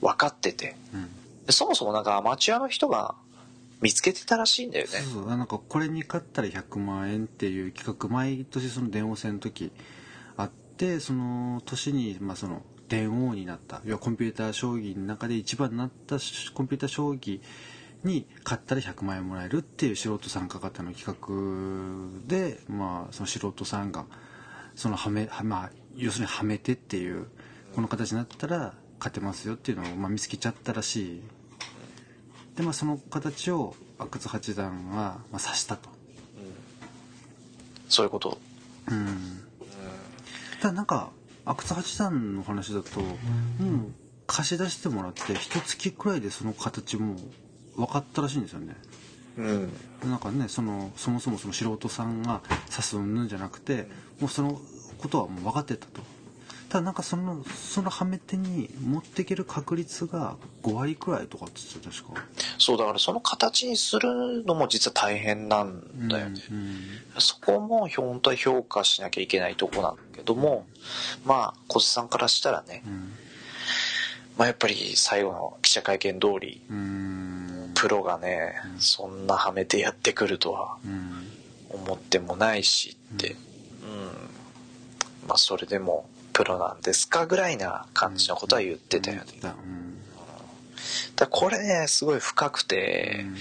[0.00, 0.76] 分かってて。
[0.94, 1.08] うん。
[1.46, 3.16] でそもそもなんかアマチュアの人が
[3.86, 4.90] 見つけてたらしいんだよね。
[4.90, 5.28] そうそう。
[5.28, 9.70] なんかこれに勝ったら100万円っていう企画毎年その電王戦の時
[10.36, 13.82] あってその年にまあその電王になった。
[13.84, 16.16] 要はコンピューター将棋の中で一番になった
[16.52, 17.40] コンピューター将棋
[18.02, 24.04] に勝ったら100万円もらえるっていう素人参加型の企画でまあその素人さんが
[24.74, 27.28] そのはめはまあ要するにはめてっていう
[27.76, 31.22] この形になったら勝てますよっていうのをまあ見つけちゃったらしい。
[32.56, 35.88] でまあその形を阿久津八段は、まあ、指したと。
[37.88, 38.38] そういうこと。
[38.90, 39.42] うん。
[40.60, 41.10] ただなんか
[41.44, 43.16] 阿久津八段の話だともう
[44.26, 47.16] 貸し出してもらって一月くらいでその形も
[47.76, 48.74] 分かったらしいんですよね。
[49.38, 49.72] うん。
[50.10, 52.40] なんかねそのそもそもその素人さんが
[52.70, 53.88] 指すうんぬんじゃなくて
[54.20, 54.60] もうその
[54.98, 56.00] ことはもう分かってたと
[56.68, 62.24] ただなんかそのそのはめ手に持っていける確率が5割くらいとかって言ってた確か
[62.58, 66.76] そうだからその形にするのも実は大変なんだよね、うん
[67.18, 70.66] そこも本当は評価しなきゃいけないとこなんだけども
[71.24, 73.12] まあ小瀬さんからしたらね、うん。
[74.36, 77.72] まあ、やっぱり最後の記者会見通りうん。
[77.74, 81.26] プロがね、そんなはめてやってくるとはうん。
[81.70, 83.36] 思ってもないしって、うん。
[85.28, 89.56] まあそれでもプロなんですかぐらいな感じのことは言ってたよね、だか
[91.18, 93.34] らこれねすごい深くて、うん。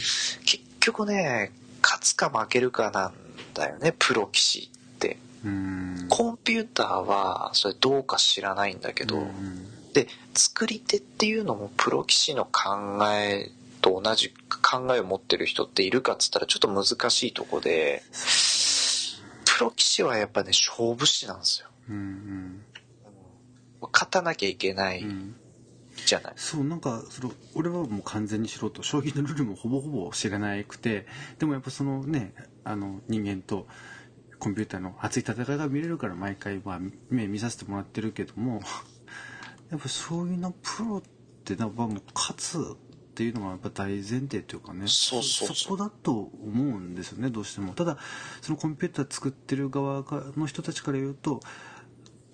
[0.46, 1.52] 結局ね
[1.84, 3.14] 勝つか負けるかなん
[3.54, 5.18] だよねプロ棋士って。
[5.44, 6.08] うん。
[6.10, 9.92] コンピューターはそれどうか知らないんだけど、うん。
[9.92, 18.04] で作り手っていうのもプロ棋士の考えと同じ考えを持ってる人っているかっつったらちょっと難しいとこで
[19.44, 21.68] プロ棋士はやっぱね勝負師なんですよ。
[21.90, 22.62] うん
[23.92, 25.10] 勝たなきゃいけないうん。
[25.10, 25.36] うん
[26.06, 28.84] じゃない、そうなんかその俺はもう完全に素人。
[28.84, 31.06] 将棋のルールもほぼほぼ知らなくて。
[31.40, 33.68] でもやっぱそのねあの人間と
[34.40, 38.62] コンピューターの熱い戦いが見れるから毎回まあ目見させてもらってるけども
[39.72, 41.02] やっぱ将棋のプロっ
[41.44, 42.62] てやっぱもう勝つっ
[43.16, 44.88] ていうのがやっぱ大前提というかね。
[44.88, 45.56] そうそうそう。
[45.56, 47.74] そこだと思うんですよねどうしても。
[47.74, 47.98] ただ
[48.42, 51.40] そのコンピューター作ってる側がの人たちから言うと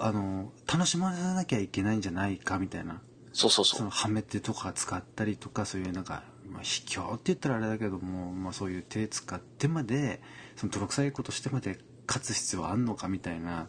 [0.03, 3.01] あの楽しませなきゃいけないんじゃないかみたいな。
[3.33, 10.21] そうそうそそうのはめ手とか使ったりとかそういうなんか、まあ、卑怯って言ったらあれだけども、まあ、そういう手使ってまで
[10.57, 13.67] その泥臭いことしてまで勝つ必要あんのかみたいな、ま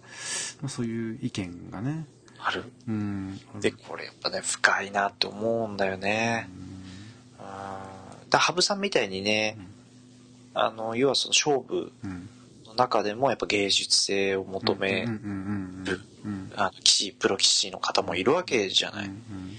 [0.65, 2.07] あ、そういう意見がね。
[2.39, 2.65] ある。
[2.89, 3.41] うん。
[3.61, 6.49] でこれやっぱね深いなって思うんだよね。
[7.39, 8.31] うん。
[8.31, 9.57] だ羽生さんみたいにね、
[10.55, 12.29] あの要はその勝負うん
[12.73, 19.57] の中でもやっぱ芸術性を求めうんうんうんるうんあの棋士プロ棋士の方もいるわけじゃない、うんうん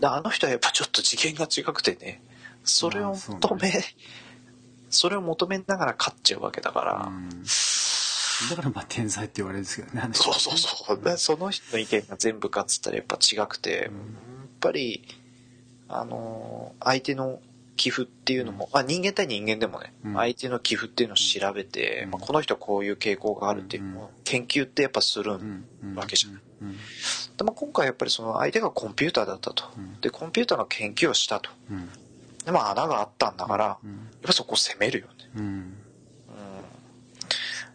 [0.00, 2.20] であの人はやっぱちょっと次元が違くてね
[2.64, 3.72] それを求め、
[4.90, 7.42] それを求めながら勝っちゃうわけだから、うん。
[8.50, 11.00] だからまあ天才って言われるんですけどねそうそうそう。
[11.02, 13.90] でその人の意見が全部勝つったらやっぱ違くて、やっ
[14.60, 15.08] ぱり
[15.88, 17.40] あのー相手の
[17.76, 20.14] 寄付っていうのも、あ人間対人間でもね、うん。
[20.14, 22.10] 相手の寄付っていうのを調べて、うん。
[22.12, 25.38] まあ、この人はこういう傾向があるっていうのを研究ってやっぱするわ
[26.06, 26.42] けじゃない。
[26.62, 26.76] うん。
[27.36, 29.64] でも今回やっぱりその相手がコンピューターだったと。
[29.76, 30.00] うん。
[30.00, 31.50] で、コンピューターの研究をしたと。
[31.70, 31.88] うん。
[32.44, 33.90] で、まあ穴があったんだから、やうん。
[33.90, 35.12] っぱそこを攻めるよね。
[35.36, 35.44] うん。
[35.44, 35.74] うん。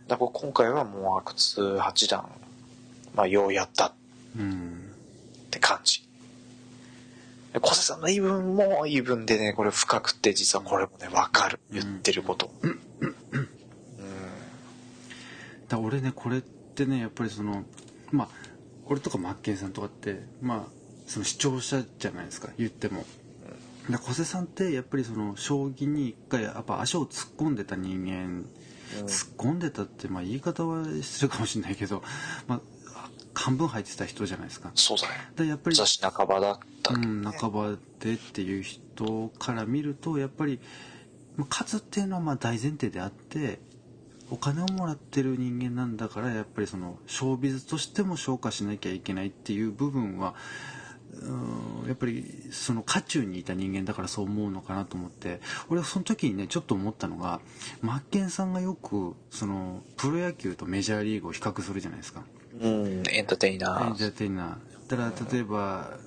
[0.08, 2.30] だから今回はもう阿久津八段、
[3.16, 3.94] まあようやったっ
[4.38, 4.92] うん。
[5.50, 6.08] て感じ。
[7.54, 11.60] で小瀬さんの言い分も言い分でね、これ深くて実はこれもね、わかる。
[11.72, 12.52] 言ってること。
[12.62, 12.80] うん。
[15.72, 17.64] だ俺ねこれってねやっぱりその
[18.12, 18.28] まあ
[18.88, 20.72] 俺とかマッケンさんとかってまあ
[21.08, 23.06] その視聴者じゃないですか言っても。
[23.90, 28.46] だ小瀬さんってやっぱりその将棋に一回やっぱ足を突っ込んでた人間
[29.08, 32.04] 突っ込んでたってまあ言い方は失礼かもしれないけど、
[32.48, 32.62] まあ、
[33.34, 34.72] 半分入ってた人じゃないですか。
[34.76, 35.14] そうだね。
[35.36, 40.60] だやっぱり雑誌半ばだったけど、うん、半ばでっていう人から見るとやっぱり
[41.38, 43.60] まあ勝つっていうのはまあ大前提であって
[44.30, 50.36] お金をもらってる人間なんだからやっぱりそのショービズとしても消化しなきゃいけないっていう部分は
[51.14, 57.42] うんやっぱりその渦中にいた人間だからそう思うのかなと思って俺はその時にねちょっと思ったのが
[57.82, 62.24] マッケンさんがよくそのプロ野球とメジャーリーグを比較するじゃないですか。
[62.60, 63.88] うん、エンターテイナー。
[63.88, 65.98] エンターテイナーだから例えば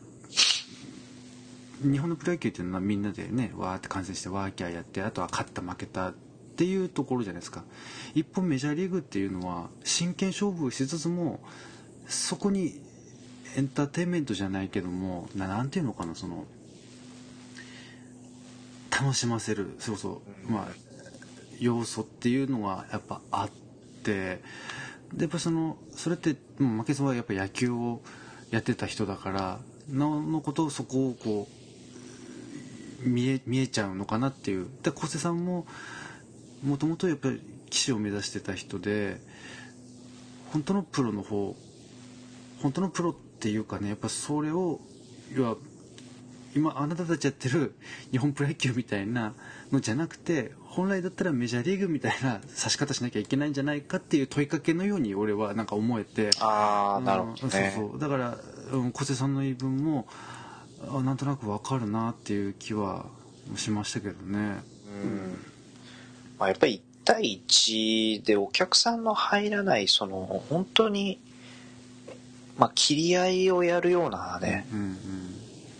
[1.83, 6.13] 日本のプロ野球っていうのはみんなでねわーって観戦してワーキャーやってあとは勝った負けたっ
[6.57, 7.65] ていうところじゃないですか
[8.15, 11.41] 一方メジャーリーグっていうのは真剣勝負しつつも
[12.07, 12.81] そこに
[13.57, 16.47] エンターテインメントじゃないけどもななんていうのかなその
[18.91, 20.69] 楽しませるそうそうまあ
[21.59, 23.51] 要素っていうのがやっぱあっ
[24.03, 24.41] て
[25.19, 28.01] やっぱそのそれって負けさんはやっぱ野球を
[28.51, 31.49] やってた人だからののことそこをこ
[33.05, 34.67] う見え見えちゃうのかなっていう。
[34.83, 35.67] で小瀬さんも
[36.63, 39.21] もともとやっぱり棋士を目指してた人で
[40.53, 41.55] 本当のプロの方
[42.63, 44.81] 本当のプロっていうかねやっぱそれを
[45.35, 45.57] 要は
[46.55, 47.75] 今あなたたちやってる
[48.13, 49.35] 日本プロ野球みたいな
[49.73, 56.31] のじゃなくて本来だったらメジャーリーグみたいな指し方しなきゃいけないんじゃないかっていう問いかけのように俺はなんか思えて。
[56.41, 57.39] ああ、なるほどね。
[57.43, 58.01] うんそうそう。
[58.01, 58.39] だから、
[58.73, 60.07] うん、小瀬さんの言い分も
[60.89, 63.07] あなんとなくわかるなっていう気は
[63.57, 64.63] しましたけどね。
[65.03, 65.39] うん。
[66.39, 71.21] まあ、やっぱり1対1でお客さんの入らないその本当に、
[72.59, 75.34] まあ、切り合いをやるようなね、うんうん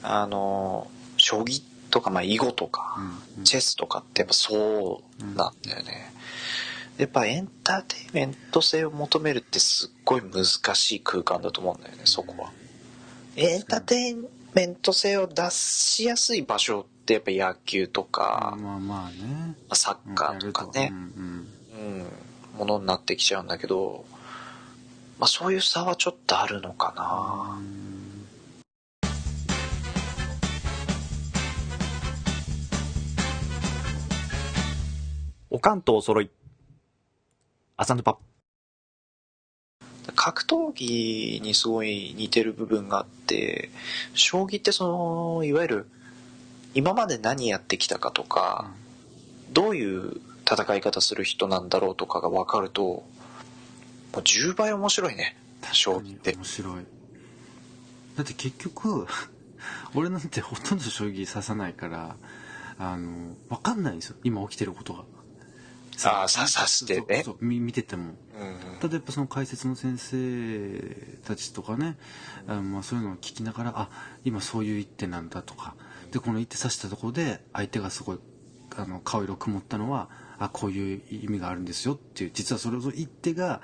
[0.07, 0.87] あの
[1.17, 2.99] 将棋とか、まあ、囲碁とか、
[3.45, 6.13] チェスとかってやっぱそうなんだよね、
[6.99, 12.51] やっぱエンターテインメント性を求めるってすっごい難しい空間だと思うんだよねそこは。
[13.37, 19.57] エンターテインメント性を出しやすい場所ってやっぱ野球とか、まあまあね。
[19.73, 20.93] サッカーとかね。
[20.93, 21.49] うん、
[22.57, 24.05] ものになってきちゃうんだけど、
[25.19, 27.61] まあそういう差はちょっとあるのかな。
[35.55, 36.31] おかんとお揃い。
[37.77, 38.19] 朝ヌパ。
[40.17, 43.71] 格闘技にすごい似てる部分があって、
[44.15, 45.87] 将棋ってその、いわゆる、
[46.75, 48.73] 今まで何やってきたかとか、
[49.53, 53.05] どういう戦い方する人なんだろうとかが分かると、も
[54.17, 55.37] う10倍面白いね、
[55.71, 56.45] 将棋って面。
[56.45, 56.85] 白い
[58.17, 59.07] だって結局
[59.95, 62.17] 俺なんてほとんど将棋指さないから
[62.77, 65.05] あの分かんないんですよ今起きてることが
[66.05, 67.37] ああ、さ、さしてねそう。
[67.41, 68.05] 見てても。
[68.05, 68.79] うん。
[68.81, 71.97] ただやっぱその解説の先生たちとかね
[72.47, 73.89] あのまあそういうのを聞きながらあ
[74.25, 75.75] 今そういう一手なんだとか。
[76.11, 78.19] でこの一手指したところで相手がすごい
[78.77, 82.31] あの顔色曇ったのはあこういう意味があるんですよっていう。
[82.33, 83.61] 実はそれぞれ一手が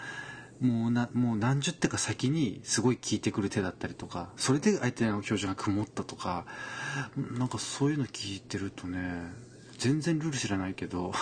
[0.61, 6.45] もうなもう何十手か先にすごい効いてくる手だったりとかそれで相手の表情が曇ったとか
[7.17, 9.23] なんかそういうの聞いてるとね
[9.79, 11.13] 全然ルール知らないけど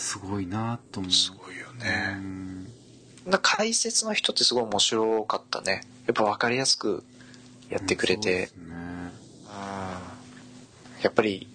[0.00, 1.12] すごいなと思う。
[1.12, 2.16] すごいようね。
[3.42, 5.82] 解説の人ってすごい面白かったね。
[6.06, 7.04] やっぱ分かりやすく
[7.68, 8.22] やってくれて。
[8.22, 8.70] そうで、すね
[11.02, 11.46] やっぱり、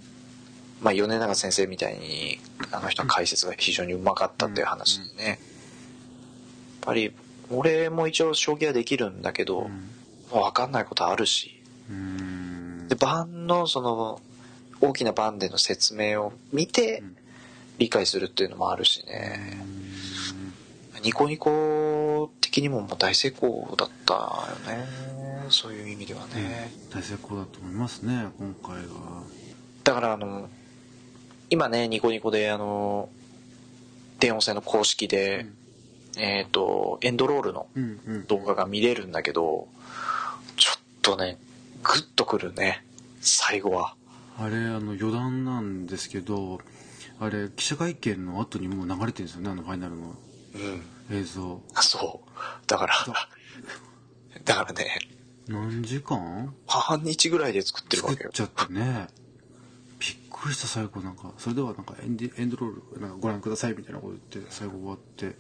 [0.79, 2.39] まあ、米長先生みたいに
[2.71, 5.37] あの人の解説が非常にうまかったっていう話でね、やっ
[6.81, 7.13] ぱり
[7.49, 9.89] 俺も一応将棋はできるんだけど、うん。
[10.31, 11.63] 分かんないことあるし。
[11.89, 12.87] うん。
[12.89, 14.21] で盤のその
[14.81, 17.17] 大きな盤での説明を見てうん
[17.77, 19.57] 理解するっていうのもあるしね、
[21.01, 24.85] ニコニコ的にももう大成功だったよね。
[25.49, 29.23] そういう意味ではね、大成功だと思いますね今回は。
[29.83, 30.49] だからあの
[31.49, 33.09] 今ねニコニコであの
[34.19, 35.45] 電王戦の公式で、
[36.17, 38.25] えっ、とエンドロールのうんうん。
[38.25, 39.67] 動画が見れるんだけど
[40.57, 41.37] ちょっとね
[41.83, 42.83] グッとくるね
[43.21, 43.93] 最後は。
[44.37, 46.59] あれあの余談なんですけど
[47.19, 50.15] あれ記者会見の後にもう流れてるんですよねあのファイナルの
[50.55, 51.17] うん。
[51.17, 51.61] 映像。
[51.75, 52.29] そう。
[52.67, 52.93] だから
[54.43, 54.55] だ。
[54.55, 54.99] からね。
[55.47, 56.53] 何時間？
[56.65, 58.31] 半日ぐらいで作ってるわけよ。
[58.33, 59.07] 作っちゃってね。
[59.99, 61.33] びっくりした最後なんか。
[61.37, 65.35] それではなんかエンディエンドロールなんかご覧くださいみたいなこと言って最後終わって。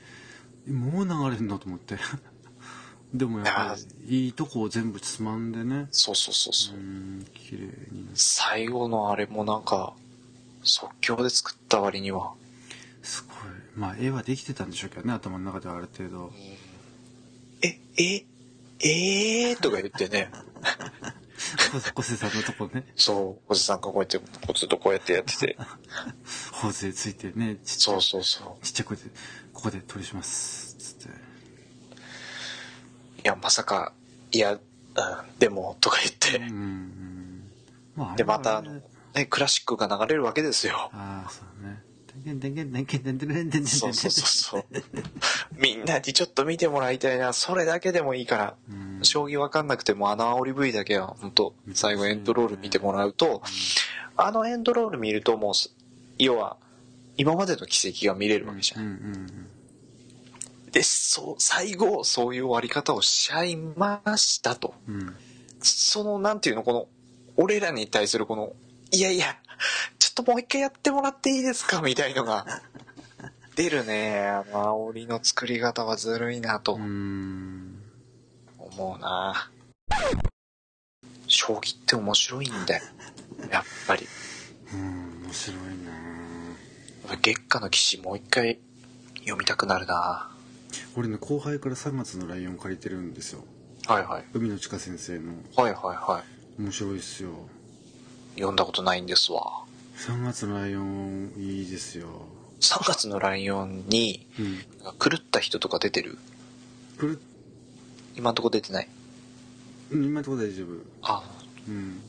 [0.71, 1.97] もう流れるんだと思って。
[3.13, 5.87] でもやっぱりいいとこを全部つまんでね。
[5.91, 6.77] そうそうそうそう。
[6.77, 8.09] う、ん綺麗に。
[8.13, 9.93] 最後のあれもなんか
[10.65, 12.33] 即興で作った割には。
[13.01, 13.35] すごい。
[13.75, 16.31] まあ絵はできてたんでしょうけどね頭の中ではある程度。
[17.61, 18.25] ええ
[18.79, 20.29] えー、とか言ってね。
[21.93, 22.85] 小瀬さんのとこね。
[22.95, 25.57] そうおじさんがこうやってこうずっとこうやってやってて。
[26.51, 29.03] 頬杖ついてねちっちゃそういそうそちっちゃい声で
[29.53, 31.09] 「ここで取りします」つって。
[31.09, 31.15] うい
[33.23, 33.93] やまさか
[34.31, 34.61] いや、うん、
[35.39, 37.51] でもとか言って、うんうん
[37.95, 38.81] まあではまたあの、
[39.15, 40.89] ね、クラシックが流れるわけですよ。
[40.93, 41.81] ああ、そうね。
[43.67, 44.65] そうそうそう。
[45.57, 47.33] みんなにちょっと見てもらいたいな。
[47.33, 48.55] それだけでもいいから。
[49.03, 53.41] 将棋わかんなくてもあの煽り V だけは、本当最後エンドロール見てもらうと、
[54.17, 55.53] あのエンドロール見るともう、
[56.17, 56.57] 要は、
[57.17, 58.85] 今までの奇跡が見れるわけじゃない。
[60.71, 64.73] で、そう、最後、そういう終わり方をしちゃいましたと。
[65.61, 66.87] その、なんていうの、この、
[67.37, 68.53] 俺らに対するこの
[68.91, 69.37] いやいや
[69.99, 71.81] ちょっともう一回やってもらっていいですか？
[71.81, 72.45] みたいのが。
[73.55, 74.29] 出るね。
[74.51, 76.75] 煽りの作り方はずるいなと。
[76.75, 77.81] うん。
[78.57, 79.49] 思うな。
[81.27, 82.83] 将棋って面白いんだよ。
[83.49, 84.07] やっぱり。
[84.73, 85.57] うん面白い
[87.07, 88.59] な月下の騎士もう一回
[89.19, 90.29] 読みたくなるな。
[90.97, 93.43] 俺ね後輩から3月のライオン借りてるんですよ。
[93.87, 94.25] はいはい。
[94.33, 95.33] 海野千佳先生の。
[95.55, 96.23] はいはいは
[96.59, 96.61] い。
[96.61, 97.29] 面白いっすよ
[98.35, 99.63] 読んだことないんですわ。
[99.97, 102.07] 3月のライオンいいですよ。
[102.61, 104.57] 3月のライオンにうん。
[104.99, 106.17] 狂った人とか出てる？
[106.99, 107.15] これ
[108.15, 108.87] 今んとこ出てない？
[109.91, 110.67] うん今のところ大丈夫。
[111.01, 111.23] あ。
[111.67, 112.01] うん。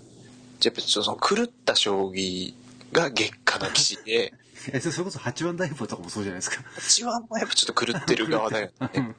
[0.61, 2.55] じゃあその狂った将棋
[2.93, 4.33] が月下の騎士で。
[4.73, 6.65] えそれこそ八番大砲とかもそうじゃないですか。
[6.79, 9.01] 一番もやっぱちょっと狂ってる側だようね。
[9.01, 9.15] ん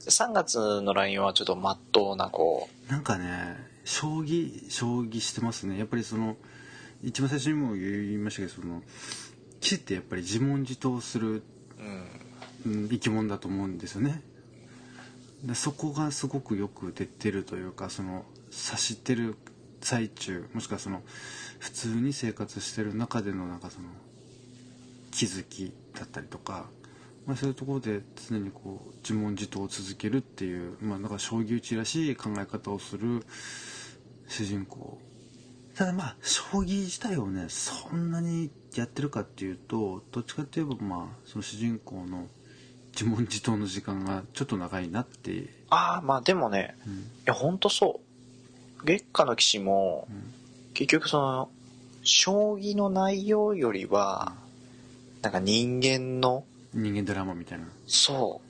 [0.00, 5.78] 3月のライオンはちょっとまっとうなこなんかね将棋将棋してますね。
[5.78, 6.36] やっぱりその
[7.02, 8.82] 一番最初にも言いましたけどその
[9.60, 11.42] 棋士ってやっぱり自問自答する、う、
[12.64, 14.22] うん、うん、生き物だと思うんですよね。
[15.44, 19.36] でそこがすごくよく出てるというかその指してる
[19.80, 21.02] 最中もしくはその
[21.58, 23.88] 普通に生活してる中でのなんかその
[25.10, 26.66] 気づきだったりとか、
[27.26, 33.24] まあ、そういうところで常にこう自問自答を続けるっていう、まあ、だから将棋打ちらしい考え方をする
[34.28, 34.98] 主人公。
[35.74, 42.26] ただまあ将棋自体をねそんなにやってるかっていうとどっちかっていえばまあその主人公の
[42.92, 46.92] 自問自答の時間がちょっと長いなって、ああまあでもねうん。
[46.92, 48.00] いやほんとそ
[48.80, 48.84] う。
[48.84, 50.34] 月下の騎士もうん。
[50.74, 51.48] 結局その
[52.02, 54.34] 将棋の内容よりは
[55.22, 56.44] なんか人間の
[56.74, 57.64] 人間ドラマみたいな。
[57.86, 58.48] そう。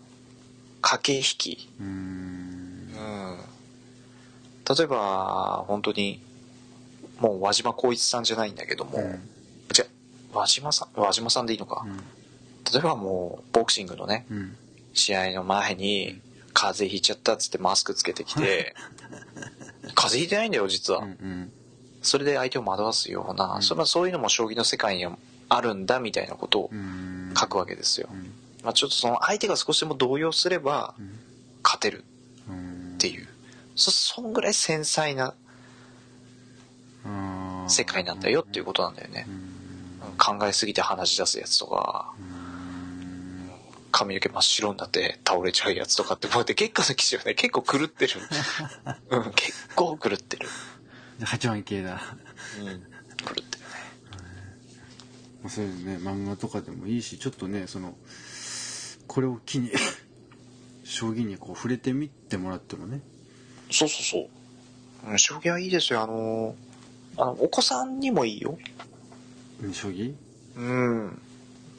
[0.81, 1.68] 駆け引き。
[1.81, 1.89] うーん。
[1.89, 3.39] うん
[4.79, 6.20] 例えば本当に
[7.18, 9.29] もう輪島光一さんじゃないんだけども、うん。
[9.73, 9.85] じゃ
[10.33, 11.85] 輪島さん輪島さんでいいのか、
[12.73, 14.37] 例えばもうボクシングのねうん。
[14.37, 14.57] うん
[14.95, 16.20] 試合の前に
[16.53, 18.75] 風邪ひいちゃったっつってマスクつけてきて
[19.95, 21.53] 風邪ひいてないんだよ実は、うんうん。
[22.03, 25.16] それで相手を惑わすような、それはそういうのも将棋の世界には
[25.49, 28.33] あるんだみたいなことをうん書くわけですよ、うん。
[28.62, 30.95] まあ、ちょっとその相手が少しでも動揺すれば
[31.62, 32.05] 勝てる
[32.49, 32.95] うん。
[32.95, 33.28] っていう。
[33.74, 35.35] そそんぐらい繊細な
[37.68, 39.26] 世界なんだよっていうことなんだよね。
[39.28, 39.30] う
[40.14, 40.16] ん。
[40.18, 42.12] 考えすぎて鼻血出すやつとか
[43.91, 48.14] 髪の毛真っ白になって倒れちゃうやつとかってこうやって結果の記事はね結構狂ってる。
[49.11, 50.49] うん結構狂ってる。
[51.18, 52.01] で8番系だ。
[52.59, 52.66] うん。
[52.66, 53.43] 狂ってる。
[53.43, 53.62] ね
[55.43, 57.95] まあそういうね漫画とかでもいいしちょっとねその
[59.07, 59.70] これを機に
[60.84, 63.01] 将棋にこう触れてみてもらってもね。
[63.70, 64.28] そうそうそ
[65.09, 66.03] う、うん、将棋はいいですよ。
[66.03, 66.55] あの
[67.16, 68.59] あのお子さんにもいいよ。
[69.62, 70.14] うん将棋？
[70.57, 71.18] うん。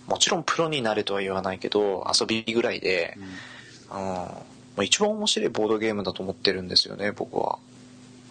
[0.08, 3.18] もちろんプロになれとは言わないけど遊びぐらいで、
[3.90, 4.46] うん、も
[4.78, 7.60] う一番面白いボードゲームだと思ってるんですよね僕は。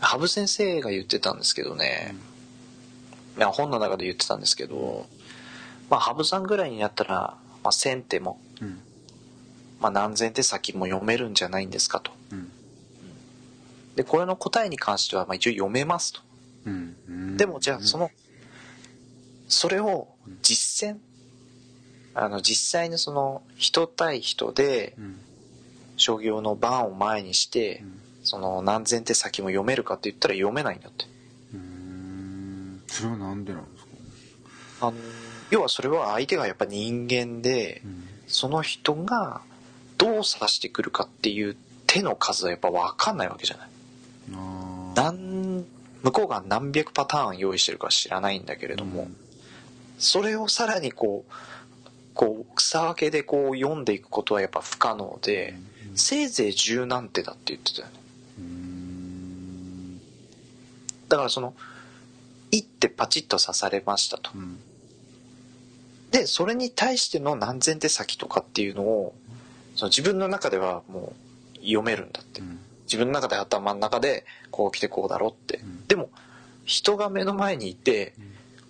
[0.00, 2.14] 羽生先生が言ってたんですけどね、
[3.38, 5.06] いや本の中で言ってたんですけど、
[5.92, 8.80] まあ、羽生さんぐらいになったら、まあ、先手も、うん。
[9.78, 12.12] まあ、何千手先も読めるんじゃないんですかと。
[12.30, 12.50] うん。
[13.94, 16.20] でこれの答えに関してはまあ一応読めますと。
[17.36, 18.10] でもじゃあその
[19.48, 20.08] それを
[20.40, 20.96] 実践？
[22.14, 25.18] あの実際にその人対人でうん。
[25.98, 28.00] 将棋の盤を前にしてうん。
[28.24, 31.04] その何千手先も読めるかって言ったら読めないんだって。
[31.52, 32.82] うん。
[32.86, 33.84] それはなんでなんです
[34.80, 34.86] か？
[34.86, 34.96] あの
[35.52, 38.04] 要はそれは相手がやっぱ人間でうん。
[38.26, 39.42] その人が
[39.98, 41.54] どう指してくるかっていう
[41.86, 43.68] 手の数はやっぱ分かんないわけじゃない。
[44.34, 44.96] あー。
[44.96, 45.66] 何
[46.02, 49.16] 向こうが何百パターン用意してるか知らないんだけれども、うん。
[49.98, 51.32] それをさらにこう
[52.14, 55.54] こう草分けでこう読んでいくことはやっぱ不可能で、
[55.94, 57.92] せいぜい十何手だって言ってたよね。
[58.38, 60.00] うん。
[61.10, 61.52] だからその
[62.50, 64.30] 一手パチッと刺されましたと。
[64.34, 64.58] うん
[66.12, 69.14] でそれに対しての何千手先とかっていうのを
[69.74, 71.14] その自分の中ではも
[71.54, 72.40] う読めるんだって。
[72.40, 72.58] うん。
[72.84, 75.86] 自分の中で頭の中でこう来てこうだろって、ん。
[75.88, 76.10] でも
[76.66, 78.22] 人が目の前にいて、ん。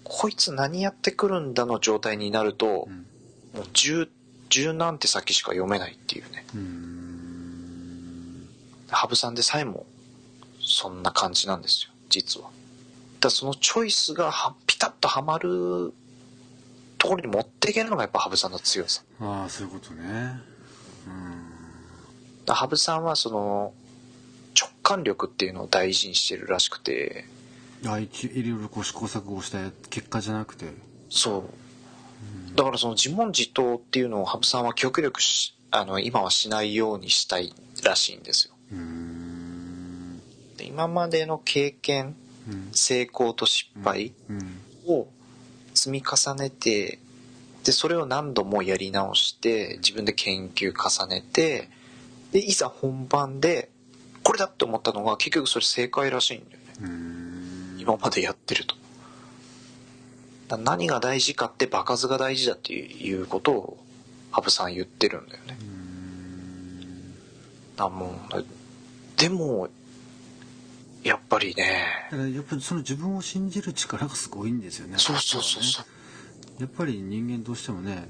[0.04, 3.58] こいつ何やってくるんだの状態になると、うん。
[3.58, 4.08] もう十
[4.48, 6.44] 十何手先しか読めないっていうね。
[6.54, 8.48] うん。
[8.88, 9.86] 羽生さんでさえも
[10.60, 12.46] そんな感じなんですよ実は。
[12.46, 12.54] だか
[13.24, 15.92] らそのチョイスがはピタッとはまる
[17.02, 19.02] ところに持っていけるのがやっぱ羽生さんの強さ。
[19.20, 20.04] ああそういうことね。
[21.08, 22.54] うん。
[22.54, 23.74] 羽生さんはその
[24.56, 27.24] 直感力っていうのを大事にしてるらしくて。
[27.84, 29.58] あ一いろいろこう試行錯誤した
[29.90, 30.66] 結果じゃなくて。
[31.10, 31.38] そ
[32.52, 32.54] う。
[32.56, 38.54] だからその自問自答っていうのを羽生さんは極力しあの今はしないようにしたいらしいんですよ。
[38.70, 40.20] うん。
[40.56, 42.14] で今までの経験
[42.48, 42.68] うん。
[42.70, 44.60] 成功と失敗うん。
[44.86, 45.08] を
[45.74, 46.98] 積み重ねて
[47.64, 51.68] でそれを何度もやり直して自分で研究重ねて
[52.32, 53.70] でいざ本番で
[54.22, 56.64] これだって思ったのが結局それ正解らしいんだよね。
[56.82, 57.76] うん。
[57.78, 58.76] 今までやってると。
[60.58, 63.78] 何が大事かって場数が大事だっていうことを
[64.30, 65.56] 羽生さん言ってるんだよね。
[67.76, 68.44] だもう
[69.16, 69.68] でも
[71.02, 72.08] やっぱりね。
[72.10, 74.94] だからやっぱりその自分を信じる力がすごいんですよね。
[74.98, 75.86] そうそうそうそう。
[76.60, 78.08] やっぱり人間どうしてもね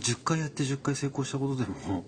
[0.00, 2.04] 10回やって10回成功したことでも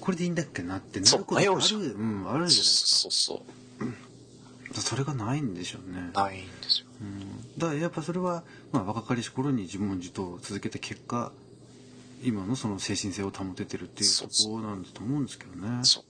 [0.00, 1.82] これでいいんだっけなってなることあるそうん。
[1.82, 3.38] うんあるじゃないですそうそう
[4.74, 6.10] かそれがないんでしょうね。
[6.14, 6.86] ないんですよ。
[7.00, 7.58] うん。
[7.58, 11.32] だからやっぱそれは、まあ、若かりし頃に自問自答を続けた結果
[12.22, 15.84] 今のその精神性を保ててるっていうところなんだと思うんですけどね。
[15.84, 16.04] そう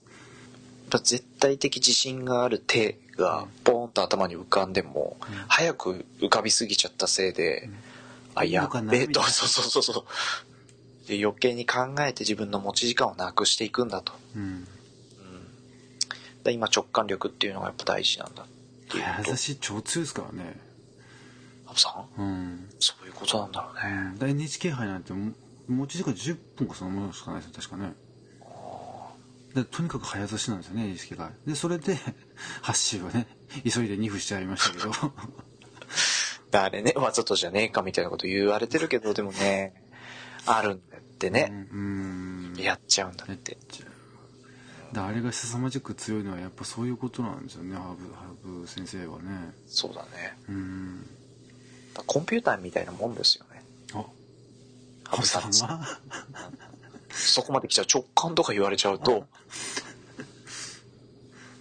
[0.97, 5.17] 絶対的自信がある手がポーンと頭に浮かんでも、
[5.47, 7.69] 早く浮かびすぎちゃったせいで、
[8.33, 10.05] あやいいのかなべえとそうそうそうそ
[11.05, 14.13] うで余計に考えて自分の持ち時間をなくしていくんだと。
[14.35, 14.67] うん。
[16.43, 18.45] で今直感力っていうのがやっぱ大事なんだっ
[18.89, 20.59] ていう早指し超強いですからね。
[21.65, 22.21] 羽生さん？
[22.21, 22.69] うん。
[22.79, 23.75] そういうことなんだろう
[24.13, 25.33] ね、だ NHK 杯なんても
[25.67, 27.93] 持ち時間10分かそのものしかないですよ確かね
[29.55, 31.97] でとにかく早指しなんですよね NHK 杯でそれで
[32.61, 33.27] 発信はね
[33.63, 35.13] 急いで2分しちゃいましたけど。
[36.51, 39.73] だあれねわざとじゃねえかみたいなこと言われてるけどでもね
[40.45, 42.53] あるんだってね、うん。
[42.57, 43.57] やっちゃうんだって。
[44.93, 47.95] だあれが凄まじく強いのはやっぱそういうことなんですよね羽
[48.65, 49.53] 生先生はね。
[49.67, 50.37] そうだね。
[50.47, 51.03] うん。
[51.93, 53.63] だコンピューターみたいなもんですよね。
[53.93, 54.05] あ。
[55.09, 55.99] 羽生さんは？
[57.11, 59.25] そこまで来ちゃう直感とか言われちゃうと、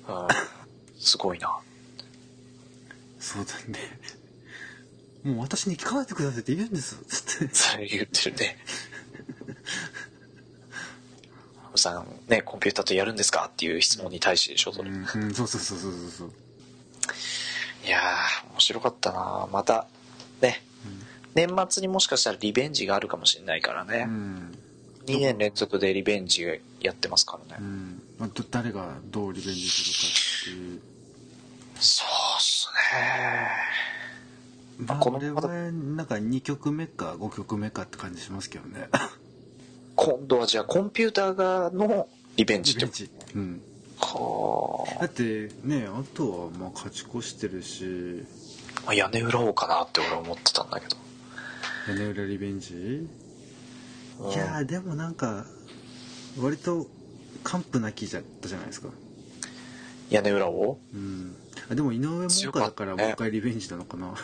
[0.08, 0.26] うん、
[0.98, 1.58] すごいな。
[3.18, 3.78] そうだね。
[5.24, 6.96] もう私に聞かないでくださいって言うんです。
[7.04, 8.56] つってそれ言ってるね。
[11.78, 16.10] ムさんねコンピューターとやるんですかっていう質問に対してでしょそれ、うん、うん、そうそうそうそうそう。
[16.10, 16.32] そう
[17.86, 19.48] いやー面白かったな。
[19.50, 19.86] また
[20.42, 20.62] ね、
[21.34, 24.58] 年末にもしかしたらリベンジがあるかもしれないからね、うん
[25.12, 26.46] 2年連続でリベンジ
[26.80, 28.02] やってますからね、うん。
[28.18, 30.80] まあ、ど誰がどうリベンジするかっていう。
[31.80, 32.68] そうっす
[34.78, 34.86] ね。
[34.86, 35.42] まあこの俺は
[35.72, 38.88] なんか2曲目か5曲目かって感じしますけどね。
[39.96, 42.80] 今度はじゃあコンピューター側のリベンジって。
[42.80, 43.10] リベンジ。
[43.34, 43.62] うん。
[44.00, 48.24] はだってねあとはまあ勝ち越してるし。
[48.86, 50.96] あ屋根裏をかなって俺は思ってたんだけど。
[51.88, 52.74] 屋根裏リベンジ？
[52.74, 53.27] うん
[54.20, 55.44] いやーでもなんか
[56.38, 56.86] 割と
[57.44, 58.88] 完膚なきじゃったじゃないですか。
[60.10, 60.78] 屋根裏を？
[60.94, 61.36] うん。
[61.70, 64.14] あでも井上門下だからもう一回リベンジなのかな。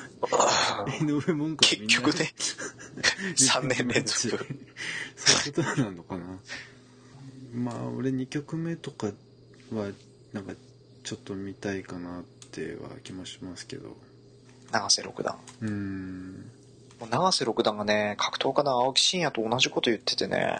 [1.00, 2.32] 井上門下結局ね。
[3.36, 4.16] 3年連続。
[4.18, 6.24] そういうことなのかな。
[7.54, 9.08] まあ俺2曲目とか
[9.72, 9.90] は
[10.32, 10.54] なんか
[11.04, 13.96] ちょっと見たいかなっては気もしますけど。
[14.72, 15.36] 永瀬六段。
[15.60, 16.50] うん
[17.10, 20.58] 永瀬六段がね格闘家の青木真也と同じこと言っててね。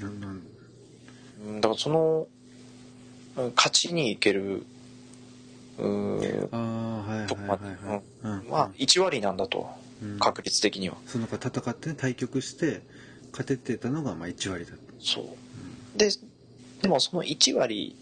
[0.00, 2.26] うんだからその
[3.36, 4.64] うん勝ちにいける
[5.78, 7.62] うんああはいはいとこまで。
[8.50, 9.68] まあ1割なんだと。
[10.02, 10.18] うん。
[10.18, 10.96] 確率的には。
[11.06, 12.82] その戦ってね対局して
[13.30, 15.98] 勝ててたのがまあ1割だそう。
[15.98, 16.10] で
[16.82, 17.96] でもその1割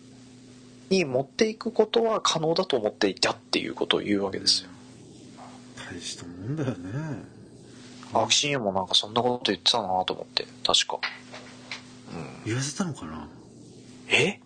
[0.91, 4.71] に持っていくことは可能だと思っていたっていうことを言うわけですよ。
[5.77, 7.34] 大したもんだよね
[8.15, 10.47] 青木真也もなんかそんなこと言ってたなと思って。
[10.67, 10.99] 確か。
[12.13, 12.43] うん。
[12.47, 13.29] 言わせたのかな？
[14.09, 14.41] え？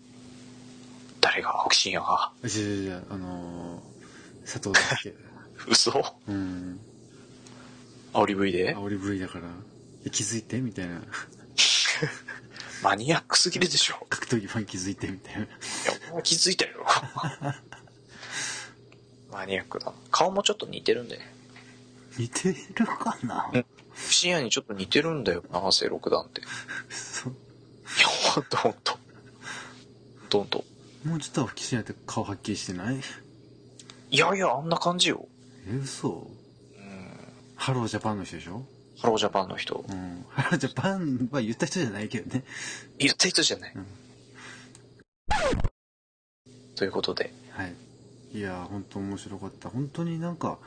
[1.21, 2.31] 誰が青木真也が？
[2.31, 5.13] あ違う違うあのー、佐藤大輔
[5.69, 6.15] 嘘？
[6.27, 6.79] うん。
[8.13, 8.75] 煽り V で？
[8.75, 9.45] 煽り V だから。
[10.05, 11.01] え気づいてみたいな。
[12.81, 14.07] マニアックすぎるでしょ。
[14.09, 15.41] 格闘技ファン気づいてみたいな。
[15.41, 15.49] いや
[16.13, 16.85] もう気づいたよ。
[19.31, 19.91] マニアックだ。
[20.09, 21.19] 顔もちょっと似てるんで
[22.19, 23.49] 似てるかな？
[23.53, 23.65] うん
[23.95, 26.39] 深夜にちょっと似てるんだよ永瀬六段って。
[26.39, 26.43] い
[26.89, 27.33] そう
[27.99, 28.97] やほんとほんと。
[30.29, 30.63] どんと
[31.03, 32.99] もうちょっと吹きしないて顔はっきりしてない？
[34.11, 35.27] いやいやあんな感じよ。
[35.67, 36.09] え嘘。
[36.77, 37.17] うん。
[37.55, 38.63] ハロージャパンの人でしょ？
[38.99, 39.83] ハロージャパンの人。
[39.85, 40.25] うん。
[40.29, 42.45] ハロージャパンは言った人じゃないけどね。
[42.99, 43.85] 言った人じゃない、うん。
[46.75, 47.33] ということで。
[47.51, 47.75] はい。
[48.33, 49.69] いやー本当面白かった。
[49.69, 50.57] 本当になんか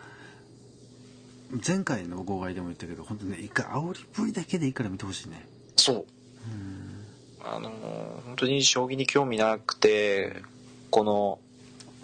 [1.66, 5.46] 前回の号外でも言ったけど本当ね一回煽り V だけでいいから見てほしいね。
[5.76, 5.96] そう。
[5.96, 7.04] うん。
[7.44, 7.72] あのー
[8.26, 10.42] 本当に将棋に興味なくて
[10.90, 11.38] この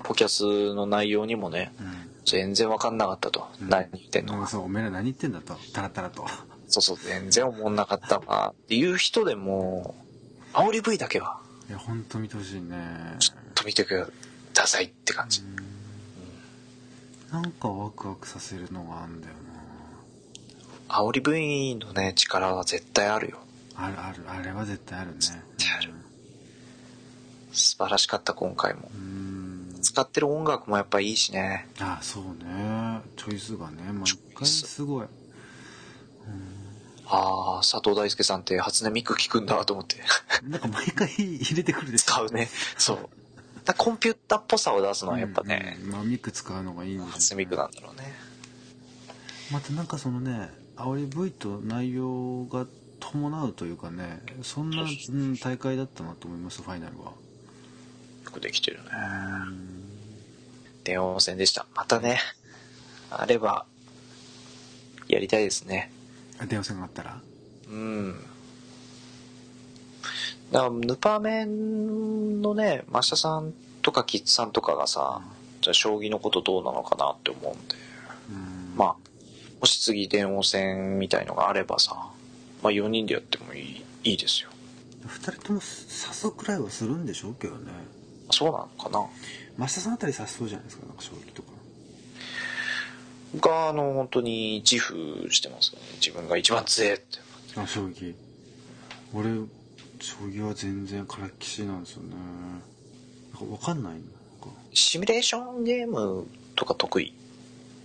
[0.03, 1.73] ポキャスの内容にもね
[2.27, 3.69] 全然分かんなかったと、うん。
[3.69, 4.63] 何言ってんのそう。
[4.65, 5.55] おめえら何言ってんだと。
[5.73, 6.27] タラタラと。
[6.67, 6.97] そうそう。
[6.99, 8.19] 全然思んなかった。
[8.19, 9.95] わっていう人でも
[10.53, 11.41] 煽り V だけは。
[11.69, 12.77] いや本当見てほしいね。
[13.19, 14.13] ちょっと見てく
[14.55, 15.43] ださいって感じ、
[17.33, 19.35] なんかワクワクさせるのがあんだよ
[20.89, 23.39] 煽り V のね力は絶対あるよ。
[23.77, 24.25] なあるある。
[24.27, 25.19] あれは絶対あるね。
[25.59, 25.93] 対ある。
[27.53, 28.91] 素晴らしかった今回も。
[28.95, 29.79] うん。
[29.83, 31.69] 使ってる音楽もやっぱいいしね。
[31.79, 33.01] あそうね。
[33.17, 34.05] チョイスがね毎
[34.35, 35.07] 回すごい。
[37.11, 39.97] ああ佐藤大輔さんって初音ミク聞くんだと思って。
[40.49, 42.05] なんか毎回入れてくるでしょ。
[42.07, 42.49] 使うね。
[42.77, 43.09] そう
[43.69, 45.87] だコンピューターっぽさを出すのはやっぱね、うん。
[45.87, 48.13] うんまあミク使うのがいいんで初音ミクなんだろうね。
[49.53, 52.67] またなんかそのね煽り V と内容が
[53.01, 57.13] 伴うというかねそんな、うん、大会だったなと思いますファイナルは。
[58.25, 58.85] よくできてるね。
[59.47, 59.85] うん。
[60.85, 61.67] 電王戦でした。
[61.75, 62.19] またね
[63.11, 63.67] あれば
[65.09, 65.93] やりたいですね。
[66.39, 67.21] あ電話線があったら？
[67.69, 68.25] うん
[70.53, 75.21] だからヌパメンのね増田さんとかキッズさんとかがさ、
[75.61, 77.75] じゃあ将棋のことどうなのかなって思うんで。
[78.31, 78.77] うん。
[78.77, 78.97] まあ
[79.61, 81.95] もし次電王戦みたいのがあればさ、
[82.63, 84.51] まあ、4人でやってもいいいいですよ。
[85.07, 87.73] 2人とも誘うくらいはするんでしょうけどね。
[88.31, 89.01] そうなのかな。
[89.59, 91.49] 増田さんあたり誘そうじゃないですかなんか将棋とか。
[93.41, 95.81] があの本当に自負してますね。
[96.01, 97.05] 自分が一番強えって。
[97.57, 98.15] あ将棋。
[99.15, 99.31] 俺
[99.99, 102.15] 将棋は全然からっきしなんですよね。
[103.33, 103.95] なんか分かんない。
[104.73, 107.13] シミュレーションゲームとか得意？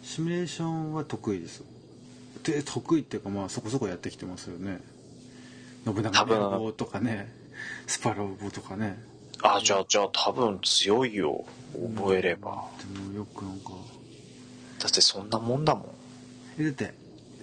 [0.03, 1.63] シミュレーションは得意です。
[2.43, 4.79] で得意っていうかまあそこそこやってきてますよね。
[5.85, 7.31] 信長の野望とかね。
[7.87, 8.97] スパロボとかね。
[9.41, 11.45] あじゃあじゃあ多分強いよ。
[11.95, 12.65] 覚えれば。
[12.93, 13.71] でもよくなんか。
[14.79, 15.85] だってそんなもんだもん。
[16.59, 16.93] えだって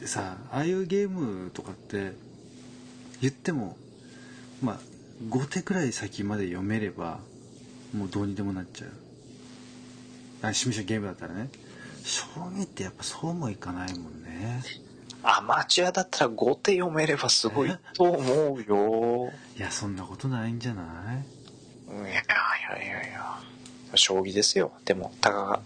[0.07, 2.13] さああいうゲームとかって
[3.21, 3.77] 言っても
[4.63, 4.79] まあ
[5.29, 7.19] 5手くらい先まで読めれば
[7.95, 8.91] もうどうにでもなっちゃう
[10.43, 11.49] あシミュレーションゲームだったらね
[12.05, 12.25] 将
[12.57, 14.63] 棋ってやっぱそうもいかないもんね
[15.23, 19.31] アマチュアだったら5手読めればすごいと思うよ。
[19.55, 20.83] いやそんなことないんじゃな
[21.93, 21.93] い？
[21.93, 23.39] いやいやいやいや。
[23.97, 24.73] 将棋ですよ。
[24.87, 25.57] でも、たかが。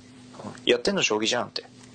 [0.44, 1.62] うんやってんの将棋じゃんって。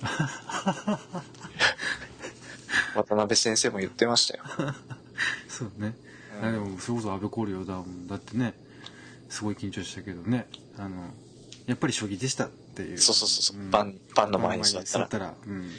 [2.94, 4.44] 渡辺先生も言ってましたよ。
[5.48, 5.94] そうね、
[6.40, 6.48] うん。
[6.48, 8.06] あでもそれこそ安倍光陵だもん。
[8.06, 8.54] だってね
[9.28, 10.46] すごい緊張したけどね。
[10.78, 11.10] あの
[11.66, 12.98] やっぱり将棋でしたっていう。
[12.98, 13.70] そうそうそうそう、ん。
[13.70, 15.04] パン、パンの前に座ったら。
[15.04, 15.34] 座ったら。
[15.46, 15.70] うん。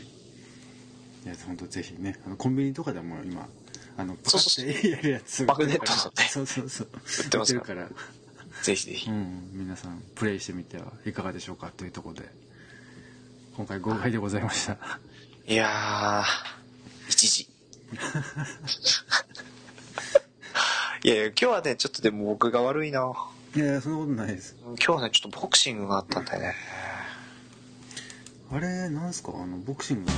[1.25, 3.47] いや本当ぜひねあのコンビニとかでも今
[3.95, 4.65] あのパカそうそう。
[4.65, 5.43] ッてやるやつ。
[5.43, 6.87] マグネットのねそうそうそう。
[7.23, 7.89] 売ってますか売るから。
[8.63, 9.09] ぜひぜひ。
[9.09, 9.13] う。
[9.13, 9.49] ん。
[9.53, 12.29] 皆さんプレイしてみてはいかがでしょうかというところで。
[13.57, 14.77] 今回号外でございました。
[15.45, 17.47] いやー、一時。
[21.03, 23.11] いやいや、今日はね、ちょっとでも僕が悪いな。
[23.55, 26.53] いやいやそんなことないです今日はね、ちょっとボクシングがあったんだよね。
[28.51, 29.31] あれなんすか？
[29.35, 30.11] あのボクシング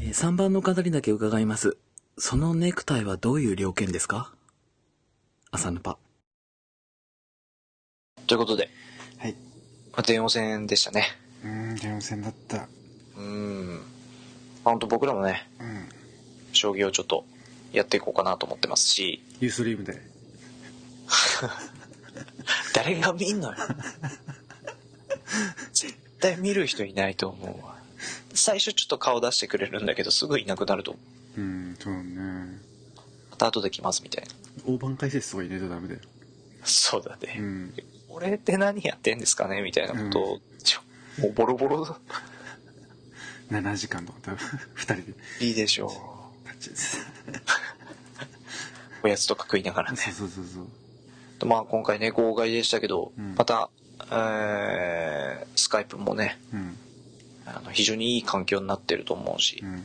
[0.00, 1.76] えー3番の方にだけ伺います。
[2.18, 4.32] そのネクタイはどういう料件ですか？
[5.50, 5.98] 朝ヌパ。
[8.26, 8.68] ということで、
[9.18, 9.32] はい
[9.92, 11.06] まあ電王戦でしたね。
[11.44, 12.68] うーん電戦だった
[13.16, 13.95] うーん。
[14.66, 15.88] まあ本当僕らもね、うん
[16.52, 17.26] 将棋をちょっと
[17.72, 19.92] やっていこうかなと思ってますし、ユーストリームで
[22.72, 23.58] 誰が見んのよ。
[25.74, 27.76] 絶対見る人いないと思うわ。
[28.32, 31.00] 最初ちょっと顔出してくれるんだけど、すぐいなくなると思
[31.36, 31.40] う。
[31.42, 32.58] うんそうね
[33.30, 34.30] また後で来ますみたいな。
[34.66, 36.00] 大盤解説とか入れるとダメだよ
[36.64, 37.36] そうだね。
[37.38, 37.74] うん
[38.08, 40.80] 俺って何やってんですかねみたいなことを、ちょ
[41.20, 41.98] もうボロボロだ
[43.50, 45.02] 7時間とか多分2人で。
[45.46, 45.90] いいでしょう。
[49.04, 49.96] おやつとか食いながらね。
[49.98, 50.60] そうそうそうそ
[51.46, 51.48] う。
[51.48, 53.34] まあ今回ね、号外でしたけど、うん。
[53.36, 53.70] また、
[54.10, 56.76] えー、スカイプもね、うん。
[57.46, 59.84] あの非常にいい環境になってると思うしう、ん。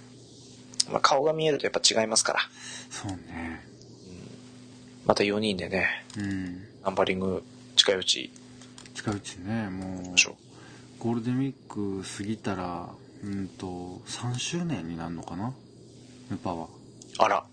[0.91, 2.39] まあ、顔が見えるとやっぱ違いますから、
[2.89, 3.63] そうね。
[5.05, 6.67] また4人でね、うん。
[6.83, 7.43] ナンバリング
[7.75, 8.31] 近いうち
[8.95, 10.15] 近いうちねもう。
[10.99, 12.89] ゴールデンウィーク過ぎたら
[13.23, 15.53] うんと3周年になるのかな？
[16.29, 16.67] ヌパは。
[17.19, 17.45] あら、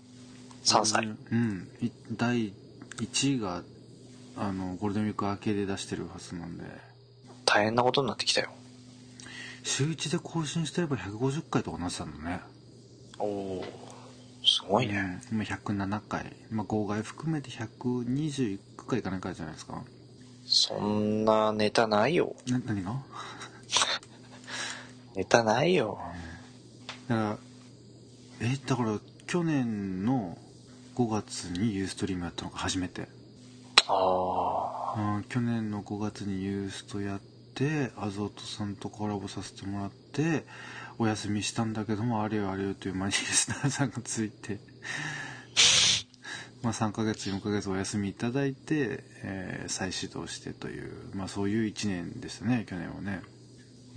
[0.63, 1.05] 3歳。
[1.05, 1.67] うん。
[1.81, 2.53] い第
[2.97, 3.61] 1位が
[4.37, 6.63] あのゴールデンウィーク明けで出してるはずなんで。
[7.45, 8.51] 大変なことになってきたよ。
[9.63, 12.39] 週1で更新してれば150回とかなってたんだね。
[13.19, 13.65] おお
[14.45, 15.21] すごいね。
[15.31, 19.83] うん今107回、まあ、号外含めて121回いかないかじゃないですか。
[20.45, 22.35] そんなネタないよ。
[22.47, 22.95] な何が？
[25.19, 25.99] ネタないよ。
[27.09, 27.37] だから
[28.39, 30.37] えだから去年の
[30.95, 33.09] 5月にユーストリームやったのが初めて。
[33.89, 37.19] あうん去年の5月にユーストやっ
[37.53, 40.45] てアゾートさんとコラボさせてもらって
[40.97, 44.59] お休みしたんだけどもあれよあれよという間にリスナーさんがついて。
[46.61, 53.21] まあ3ヶ月4ヶ月お休みいただいて、えー再始動してというまあそういう1年でしたね去年はね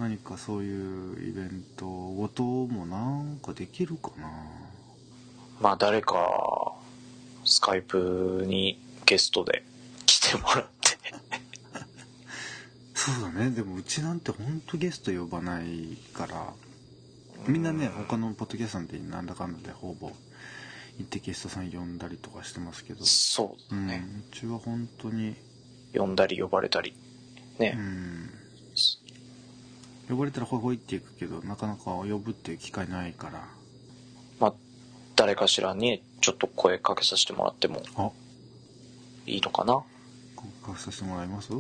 [0.03, 4.27] 何かそういうイベントごともなんかできるかな？
[4.27, 4.31] あ。
[5.61, 6.73] まあ誰か、
[7.45, 9.63] スカイプにゲストで
[10.05, 10.99] 来てもらって。
[12.95, 16.53] そうだねでもうちなんてほんとゲスト呼ばないから
[17.47, 20.15] みんなね他のポッドキャストなんてなんだかんだでほぼ行
[21.03, 24.05] ってゲストさん呼んだりとかしてますけど、そううん、だね。
[24.31, 25.37] うちは本当に
[25.95, 26.95] 呼んだり呼ばれたり。
[27.59, 27.75] ね。
[27.77, 28.31] うん
[30.13, 33.45] 呼ばれたらホイホイって行くけどなかなか呼ぶっていう機会ないから。
[34.41, 34.55] まあ、
[35.17, 38.11] 誰かしらにちょっと声かけさせてもらってもあ。
[39.27, 39.83] いいのかな？
[40.65, 41.53] 書かさせてもらいます？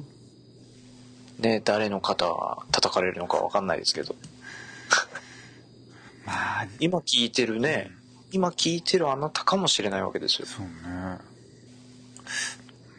[1.39, 4.15] ね、誰の肩が叩かれるのかわかんないですけど。
[6.27, 6.67] まあ。
[6.79, 7.91] 今聞いてるね、
[8.33, 10.47] 今聞いてるあなたかもしれないわけですよ。
[10.47, 10.73] そうね。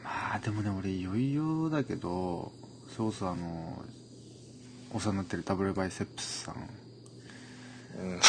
[0.04, 2.51] まあでもね俺いよいよだけど
[2.95, 3.82] そうそうあの
[4.94, 6.56] お世話になってるダブルバイセップスさん。
[6.56, 6.58] う
[8.16, 8.20] ん。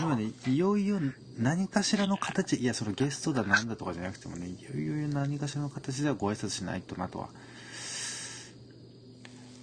[0.00, 0.98] 今ねいよいよ
[1.38, 7.28] 何かしらの形いやそのゲストだなんだとかじゃなくてもねいよいよ何かしらの形ではご挨拶しないとなとは。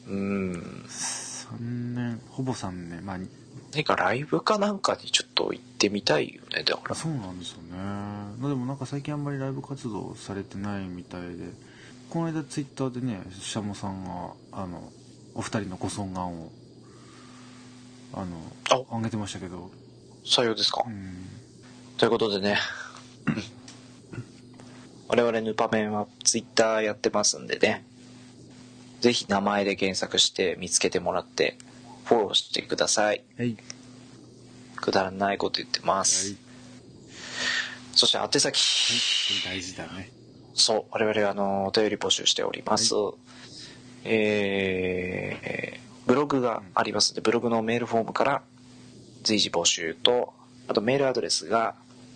[0.07, 0.85] うん。
[0.87, 3.05] 3年ほぼ3年。
[3.05, 3.19] まあ
[3.71, 6.95] 何かライブかなんかにちょっと行ってみたいよね、だから。
[6.95, 7.77] そうなんですよね。
[7.77, 11.75] まあでもなんか最近あんまりライブ活動されてないみたいで。
[12.09, 14.91] この間ツイッターでねシャモさんがあの
[15.35, 16.51] お二人のご尊願を
[18.13, 18.97] あのあ。
[18.97, 19.69] 上げてましたけど。
[20.25, 21.27] 採用ですか、うん。
[21.97, 22.57] ということでね。
[25.07, 27.85] 我々ヌパメンはツイッターやってますんでね。
[29.01, 31.57] ぜひ名前で検索して見つけてもらって
[32.05, 33.23] フォローしてください。
[33.37, 33.57] はい。
[34.77, 36.37] くだらないこと言ってます、はい。
[37.93, 40.11] そして宛先、大事だね。
[40.53, 40.85] そう。
[40.91, 42.93] 我々あのお便り募集しております、
[44.05, 45.55] えー
[46.05, 47.09] ブログがあります。
[47.11, 48.43] のでブログのメールフォームから
[49.23, 50.33] 随時募集と
[50.67, 51.73] あとメールアドレスが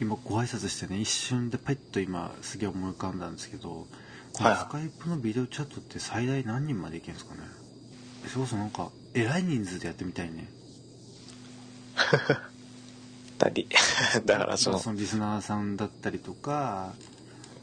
[0.00, 3.86] 今ご挨拶してね一瞬でパイッと今すげえ思い浮かんだんですけど
[4.32, 4.58] このはい。
[4.58, 7.40] スカイプのビデオチャットって最大何人までいけるんですかね？
[8.28, 10.48] それこそなんかえらい人数でやってみたいね。
[13.38, 13.68] 何
[14.26, 16.94] だからそのまあそのリスナーさんだったりとか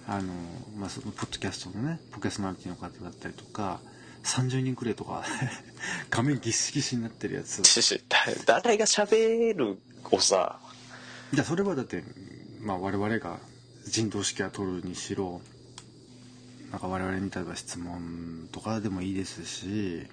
[0.08, 0.34] あの、
[0.78, 3.80] まあ、そのポッドキャストのねポケスナリティの方だったりとか
[4.24, 5.24] 30人くらいとか
[6.10, 7.62] 画面ギシギシになってるやつ。
[8.46, 9.78] 誰が喋る
[10.12, 10.60] をさ。
[11.34, 12.04] いやそれはだって、
[12.62, 13.40] まあ、我々が
[13.86, 15.42] 人道式は取るにしろ
[16.72, 20.06] なんか我々に例えば質問とかでもいいですし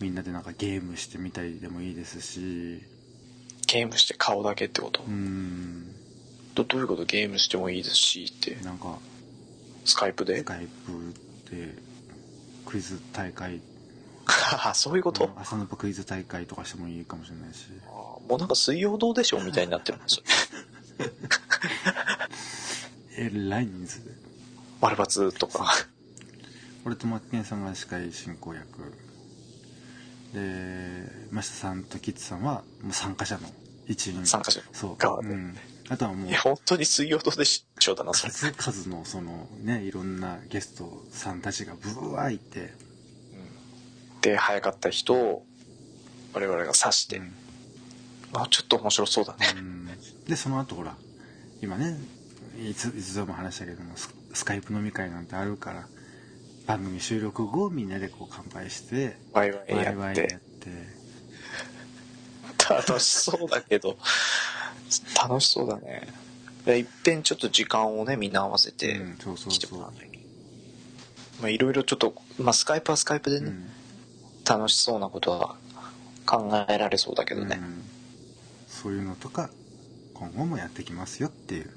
[0.00, 2.82] みんなでなんかゲームしてみたりでもいいですし。
[3.68, 5.92] ゲームして顔だけってこと、うーん。
[6.54, 7.04] どどういうこと？
[7.04, 8.56] ゲームしてもいいですしって。
[8.64, 8.98] なんか
[9.84, 10.38] スカイプで？
[10.38, 11.14] スカイプ
[11.54, 11.74] で
[12.64, 13.60] クイズ大会。
[14.74, 17.66] そういうこと、朝のパクイズ大会とかしてもいいかもしれないし。
[18.28, 20.16] もうなんか水曜どうでしょうみたいになってるんです。
[20.16, 20.22] よ
[23.18, 24.10] えらい人数で
[24.80, 25.72] 丸バツとか。
[26.84, 28.66] 俺とマッケンさんが司会進行役。
[30.32, 33.48] で真下さんとキッズさんはもう参加者の
[33.86, 34.26] 一員。
[34.26, 35.28] 参加者そう、側で。
[35.28, 35.56] うん、
[35.88, 36.28] あとはもう。
[36.28, 38.32] いや本当に水曜どうでしょうだなそれ。
[38.32, 42.72] 数々のそのねいろんなゲストさんたちがブワーいて、
[44.20, 45.46] で早かった人を
[46.34, 47.32] 我々が指して、うん。
[48.34, 49.88] あちょっと面白そうだね、うん。
[50.28, 50.96] でその後ほら
[51.62, 51.96] 今ね
[52.60, 55.86] いついつでも話したけどもススカイプ飲み会なんてあるから
[56.66, 60.20] 番組収録後みんなでこう乾杯してワイワイやって。
[60.20, 60.96] やって。
[62.68, 63.96] 楽しそうだけど
[65.22, 66.06] 楽しそうだね。
[66.66, 69.00] でいっぺんちょっと時間をねみんな合わせて
[69.48, 70.18] 来てもらうのに。
[71.40, 73.66] まあいろいろちょっとまあスカイプはスカイプでね、うん。
[74.46, 75.56] 楽しそうなことは
[76.26, 77.82] 考えられそうだけどね、うん。
[78.68, 79.48] そういうのとか
[80.12, 81.70] 今後もやってきますよっていう、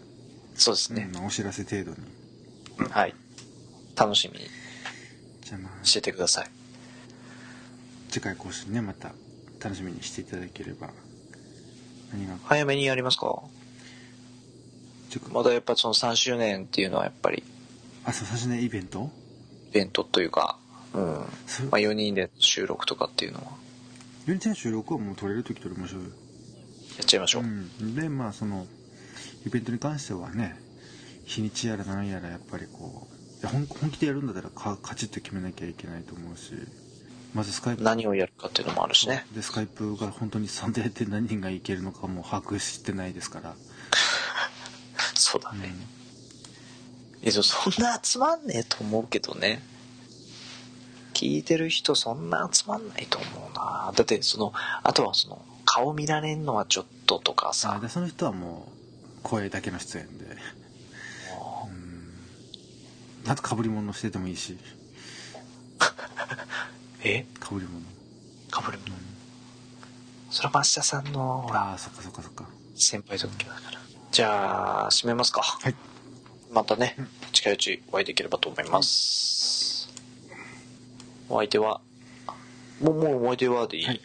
[0.56, 1.98] そうですね、うんお知らせ程度に
[2.86, 3.16] はい。
[3.96, 4.46] 楽しみに
[5.42, 5.86] じゃあまあ。
[5.86, 6.50] しててください。
[8.10, 9.12] 次回更新ねまた
[9.62, 10.90] 楽しみにしていただければ。
[12.12, 12.36] 何が？
[12.46, 13.42] 早めにやりますか？
[15.32, 17.44] まだやっぱその3周年っていうのはやっぱり。
[18.06, 19.12] あそう最初ねイベント？
[19.72, 20.58] イベントというか
[20.94, 21.04] うん。
[21.04, 21.26] まあ、
[21.78, 23.52] 4人で収録とかっていうのは。
[24.28, 26.10] ユニちゃん収録はもう撮れる時撮りましょうよ。
[26.98, 28.68] やっちゃいましょう、うん、でまあその
[29.46, 30.60] イベントに関してはね
[31.30, 33.08] 日にちやら何やらやっぱりこ
[33.44, 36.54] う本本気でやるんだったらかカチッと決めなきゃいけないと思うし
[37.36, 37.84] まずスカイプ。
[37.84, 39.26] 何をやるかっていうのもあるしね。
[39.36, 43.54] でスカイプが本当に参加で何人がいけるのかも把握してないですから、
[45.14, 45.72] そうだね、
[47.20, 47.24] うん。
[47.24, 49.64] いやでもそんな集まんねえと思うけどね。
[51.14, 53.94] 聞いてる人そんな集まんないと思うな。
[53.96, 54.52] だってその
[54.82, 60.26] あとはその顔見られんのはちょっととかあさでその人はもう声だけの出演で
[63.19, 64.58] うんあとかぶり物しててもいいし。
[67.04, 67.26] え？
[67.40, 67.86] かぶり物。
[68.50, 68.86] かぶるの
[70.32, 72.50] それは増田さんのああそっかそっかそっか。
[72.76, 73.80] 先輩特許だから。
[74.12, 75.42] じゃあ締めますか。
[75.42, 75.76] はい。
[76.52, 76.96] またね
[77.32, 79.90] 近いうちお会いできればと思います。
[81.30, 81.82] お相手は？
[82.82, 84.02] もうもうお相手はでいい、はい。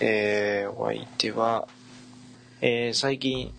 [0.00, 1.68] えー、お相手は？
[2.62, 3.52] えー、最近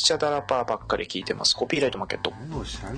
[0.00, 1.54] スチャダラパーばっかり聞いてます。
[1.54, 2.32] コピーライトマーケット。
[2.58, 2.96] おしゃれ。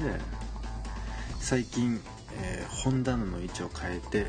[1.41, 2.01] 最近、
[2.41, 4.27] えー本棚の位置を変えて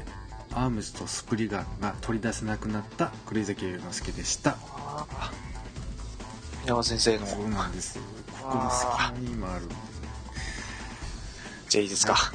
[0.52, 4.58] アームズとスプリガンが取り出せなくなった栗崎龍之介でした。
[6.64, 7.28] 稲葉先生の。
[7.28, 8.00] そうなんです
[8.42, 9.68] ここの隙間に今ある。
[11.70, 12.16] じゃあいいですか。
[12.16, 12.34] は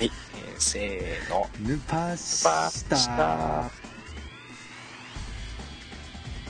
[0.00, 0.10] い、えー、
[0.58, 1.48] せーの。
[1.60, 3.70] ヌパシタ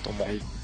[0.02, 0.55] どうも、はい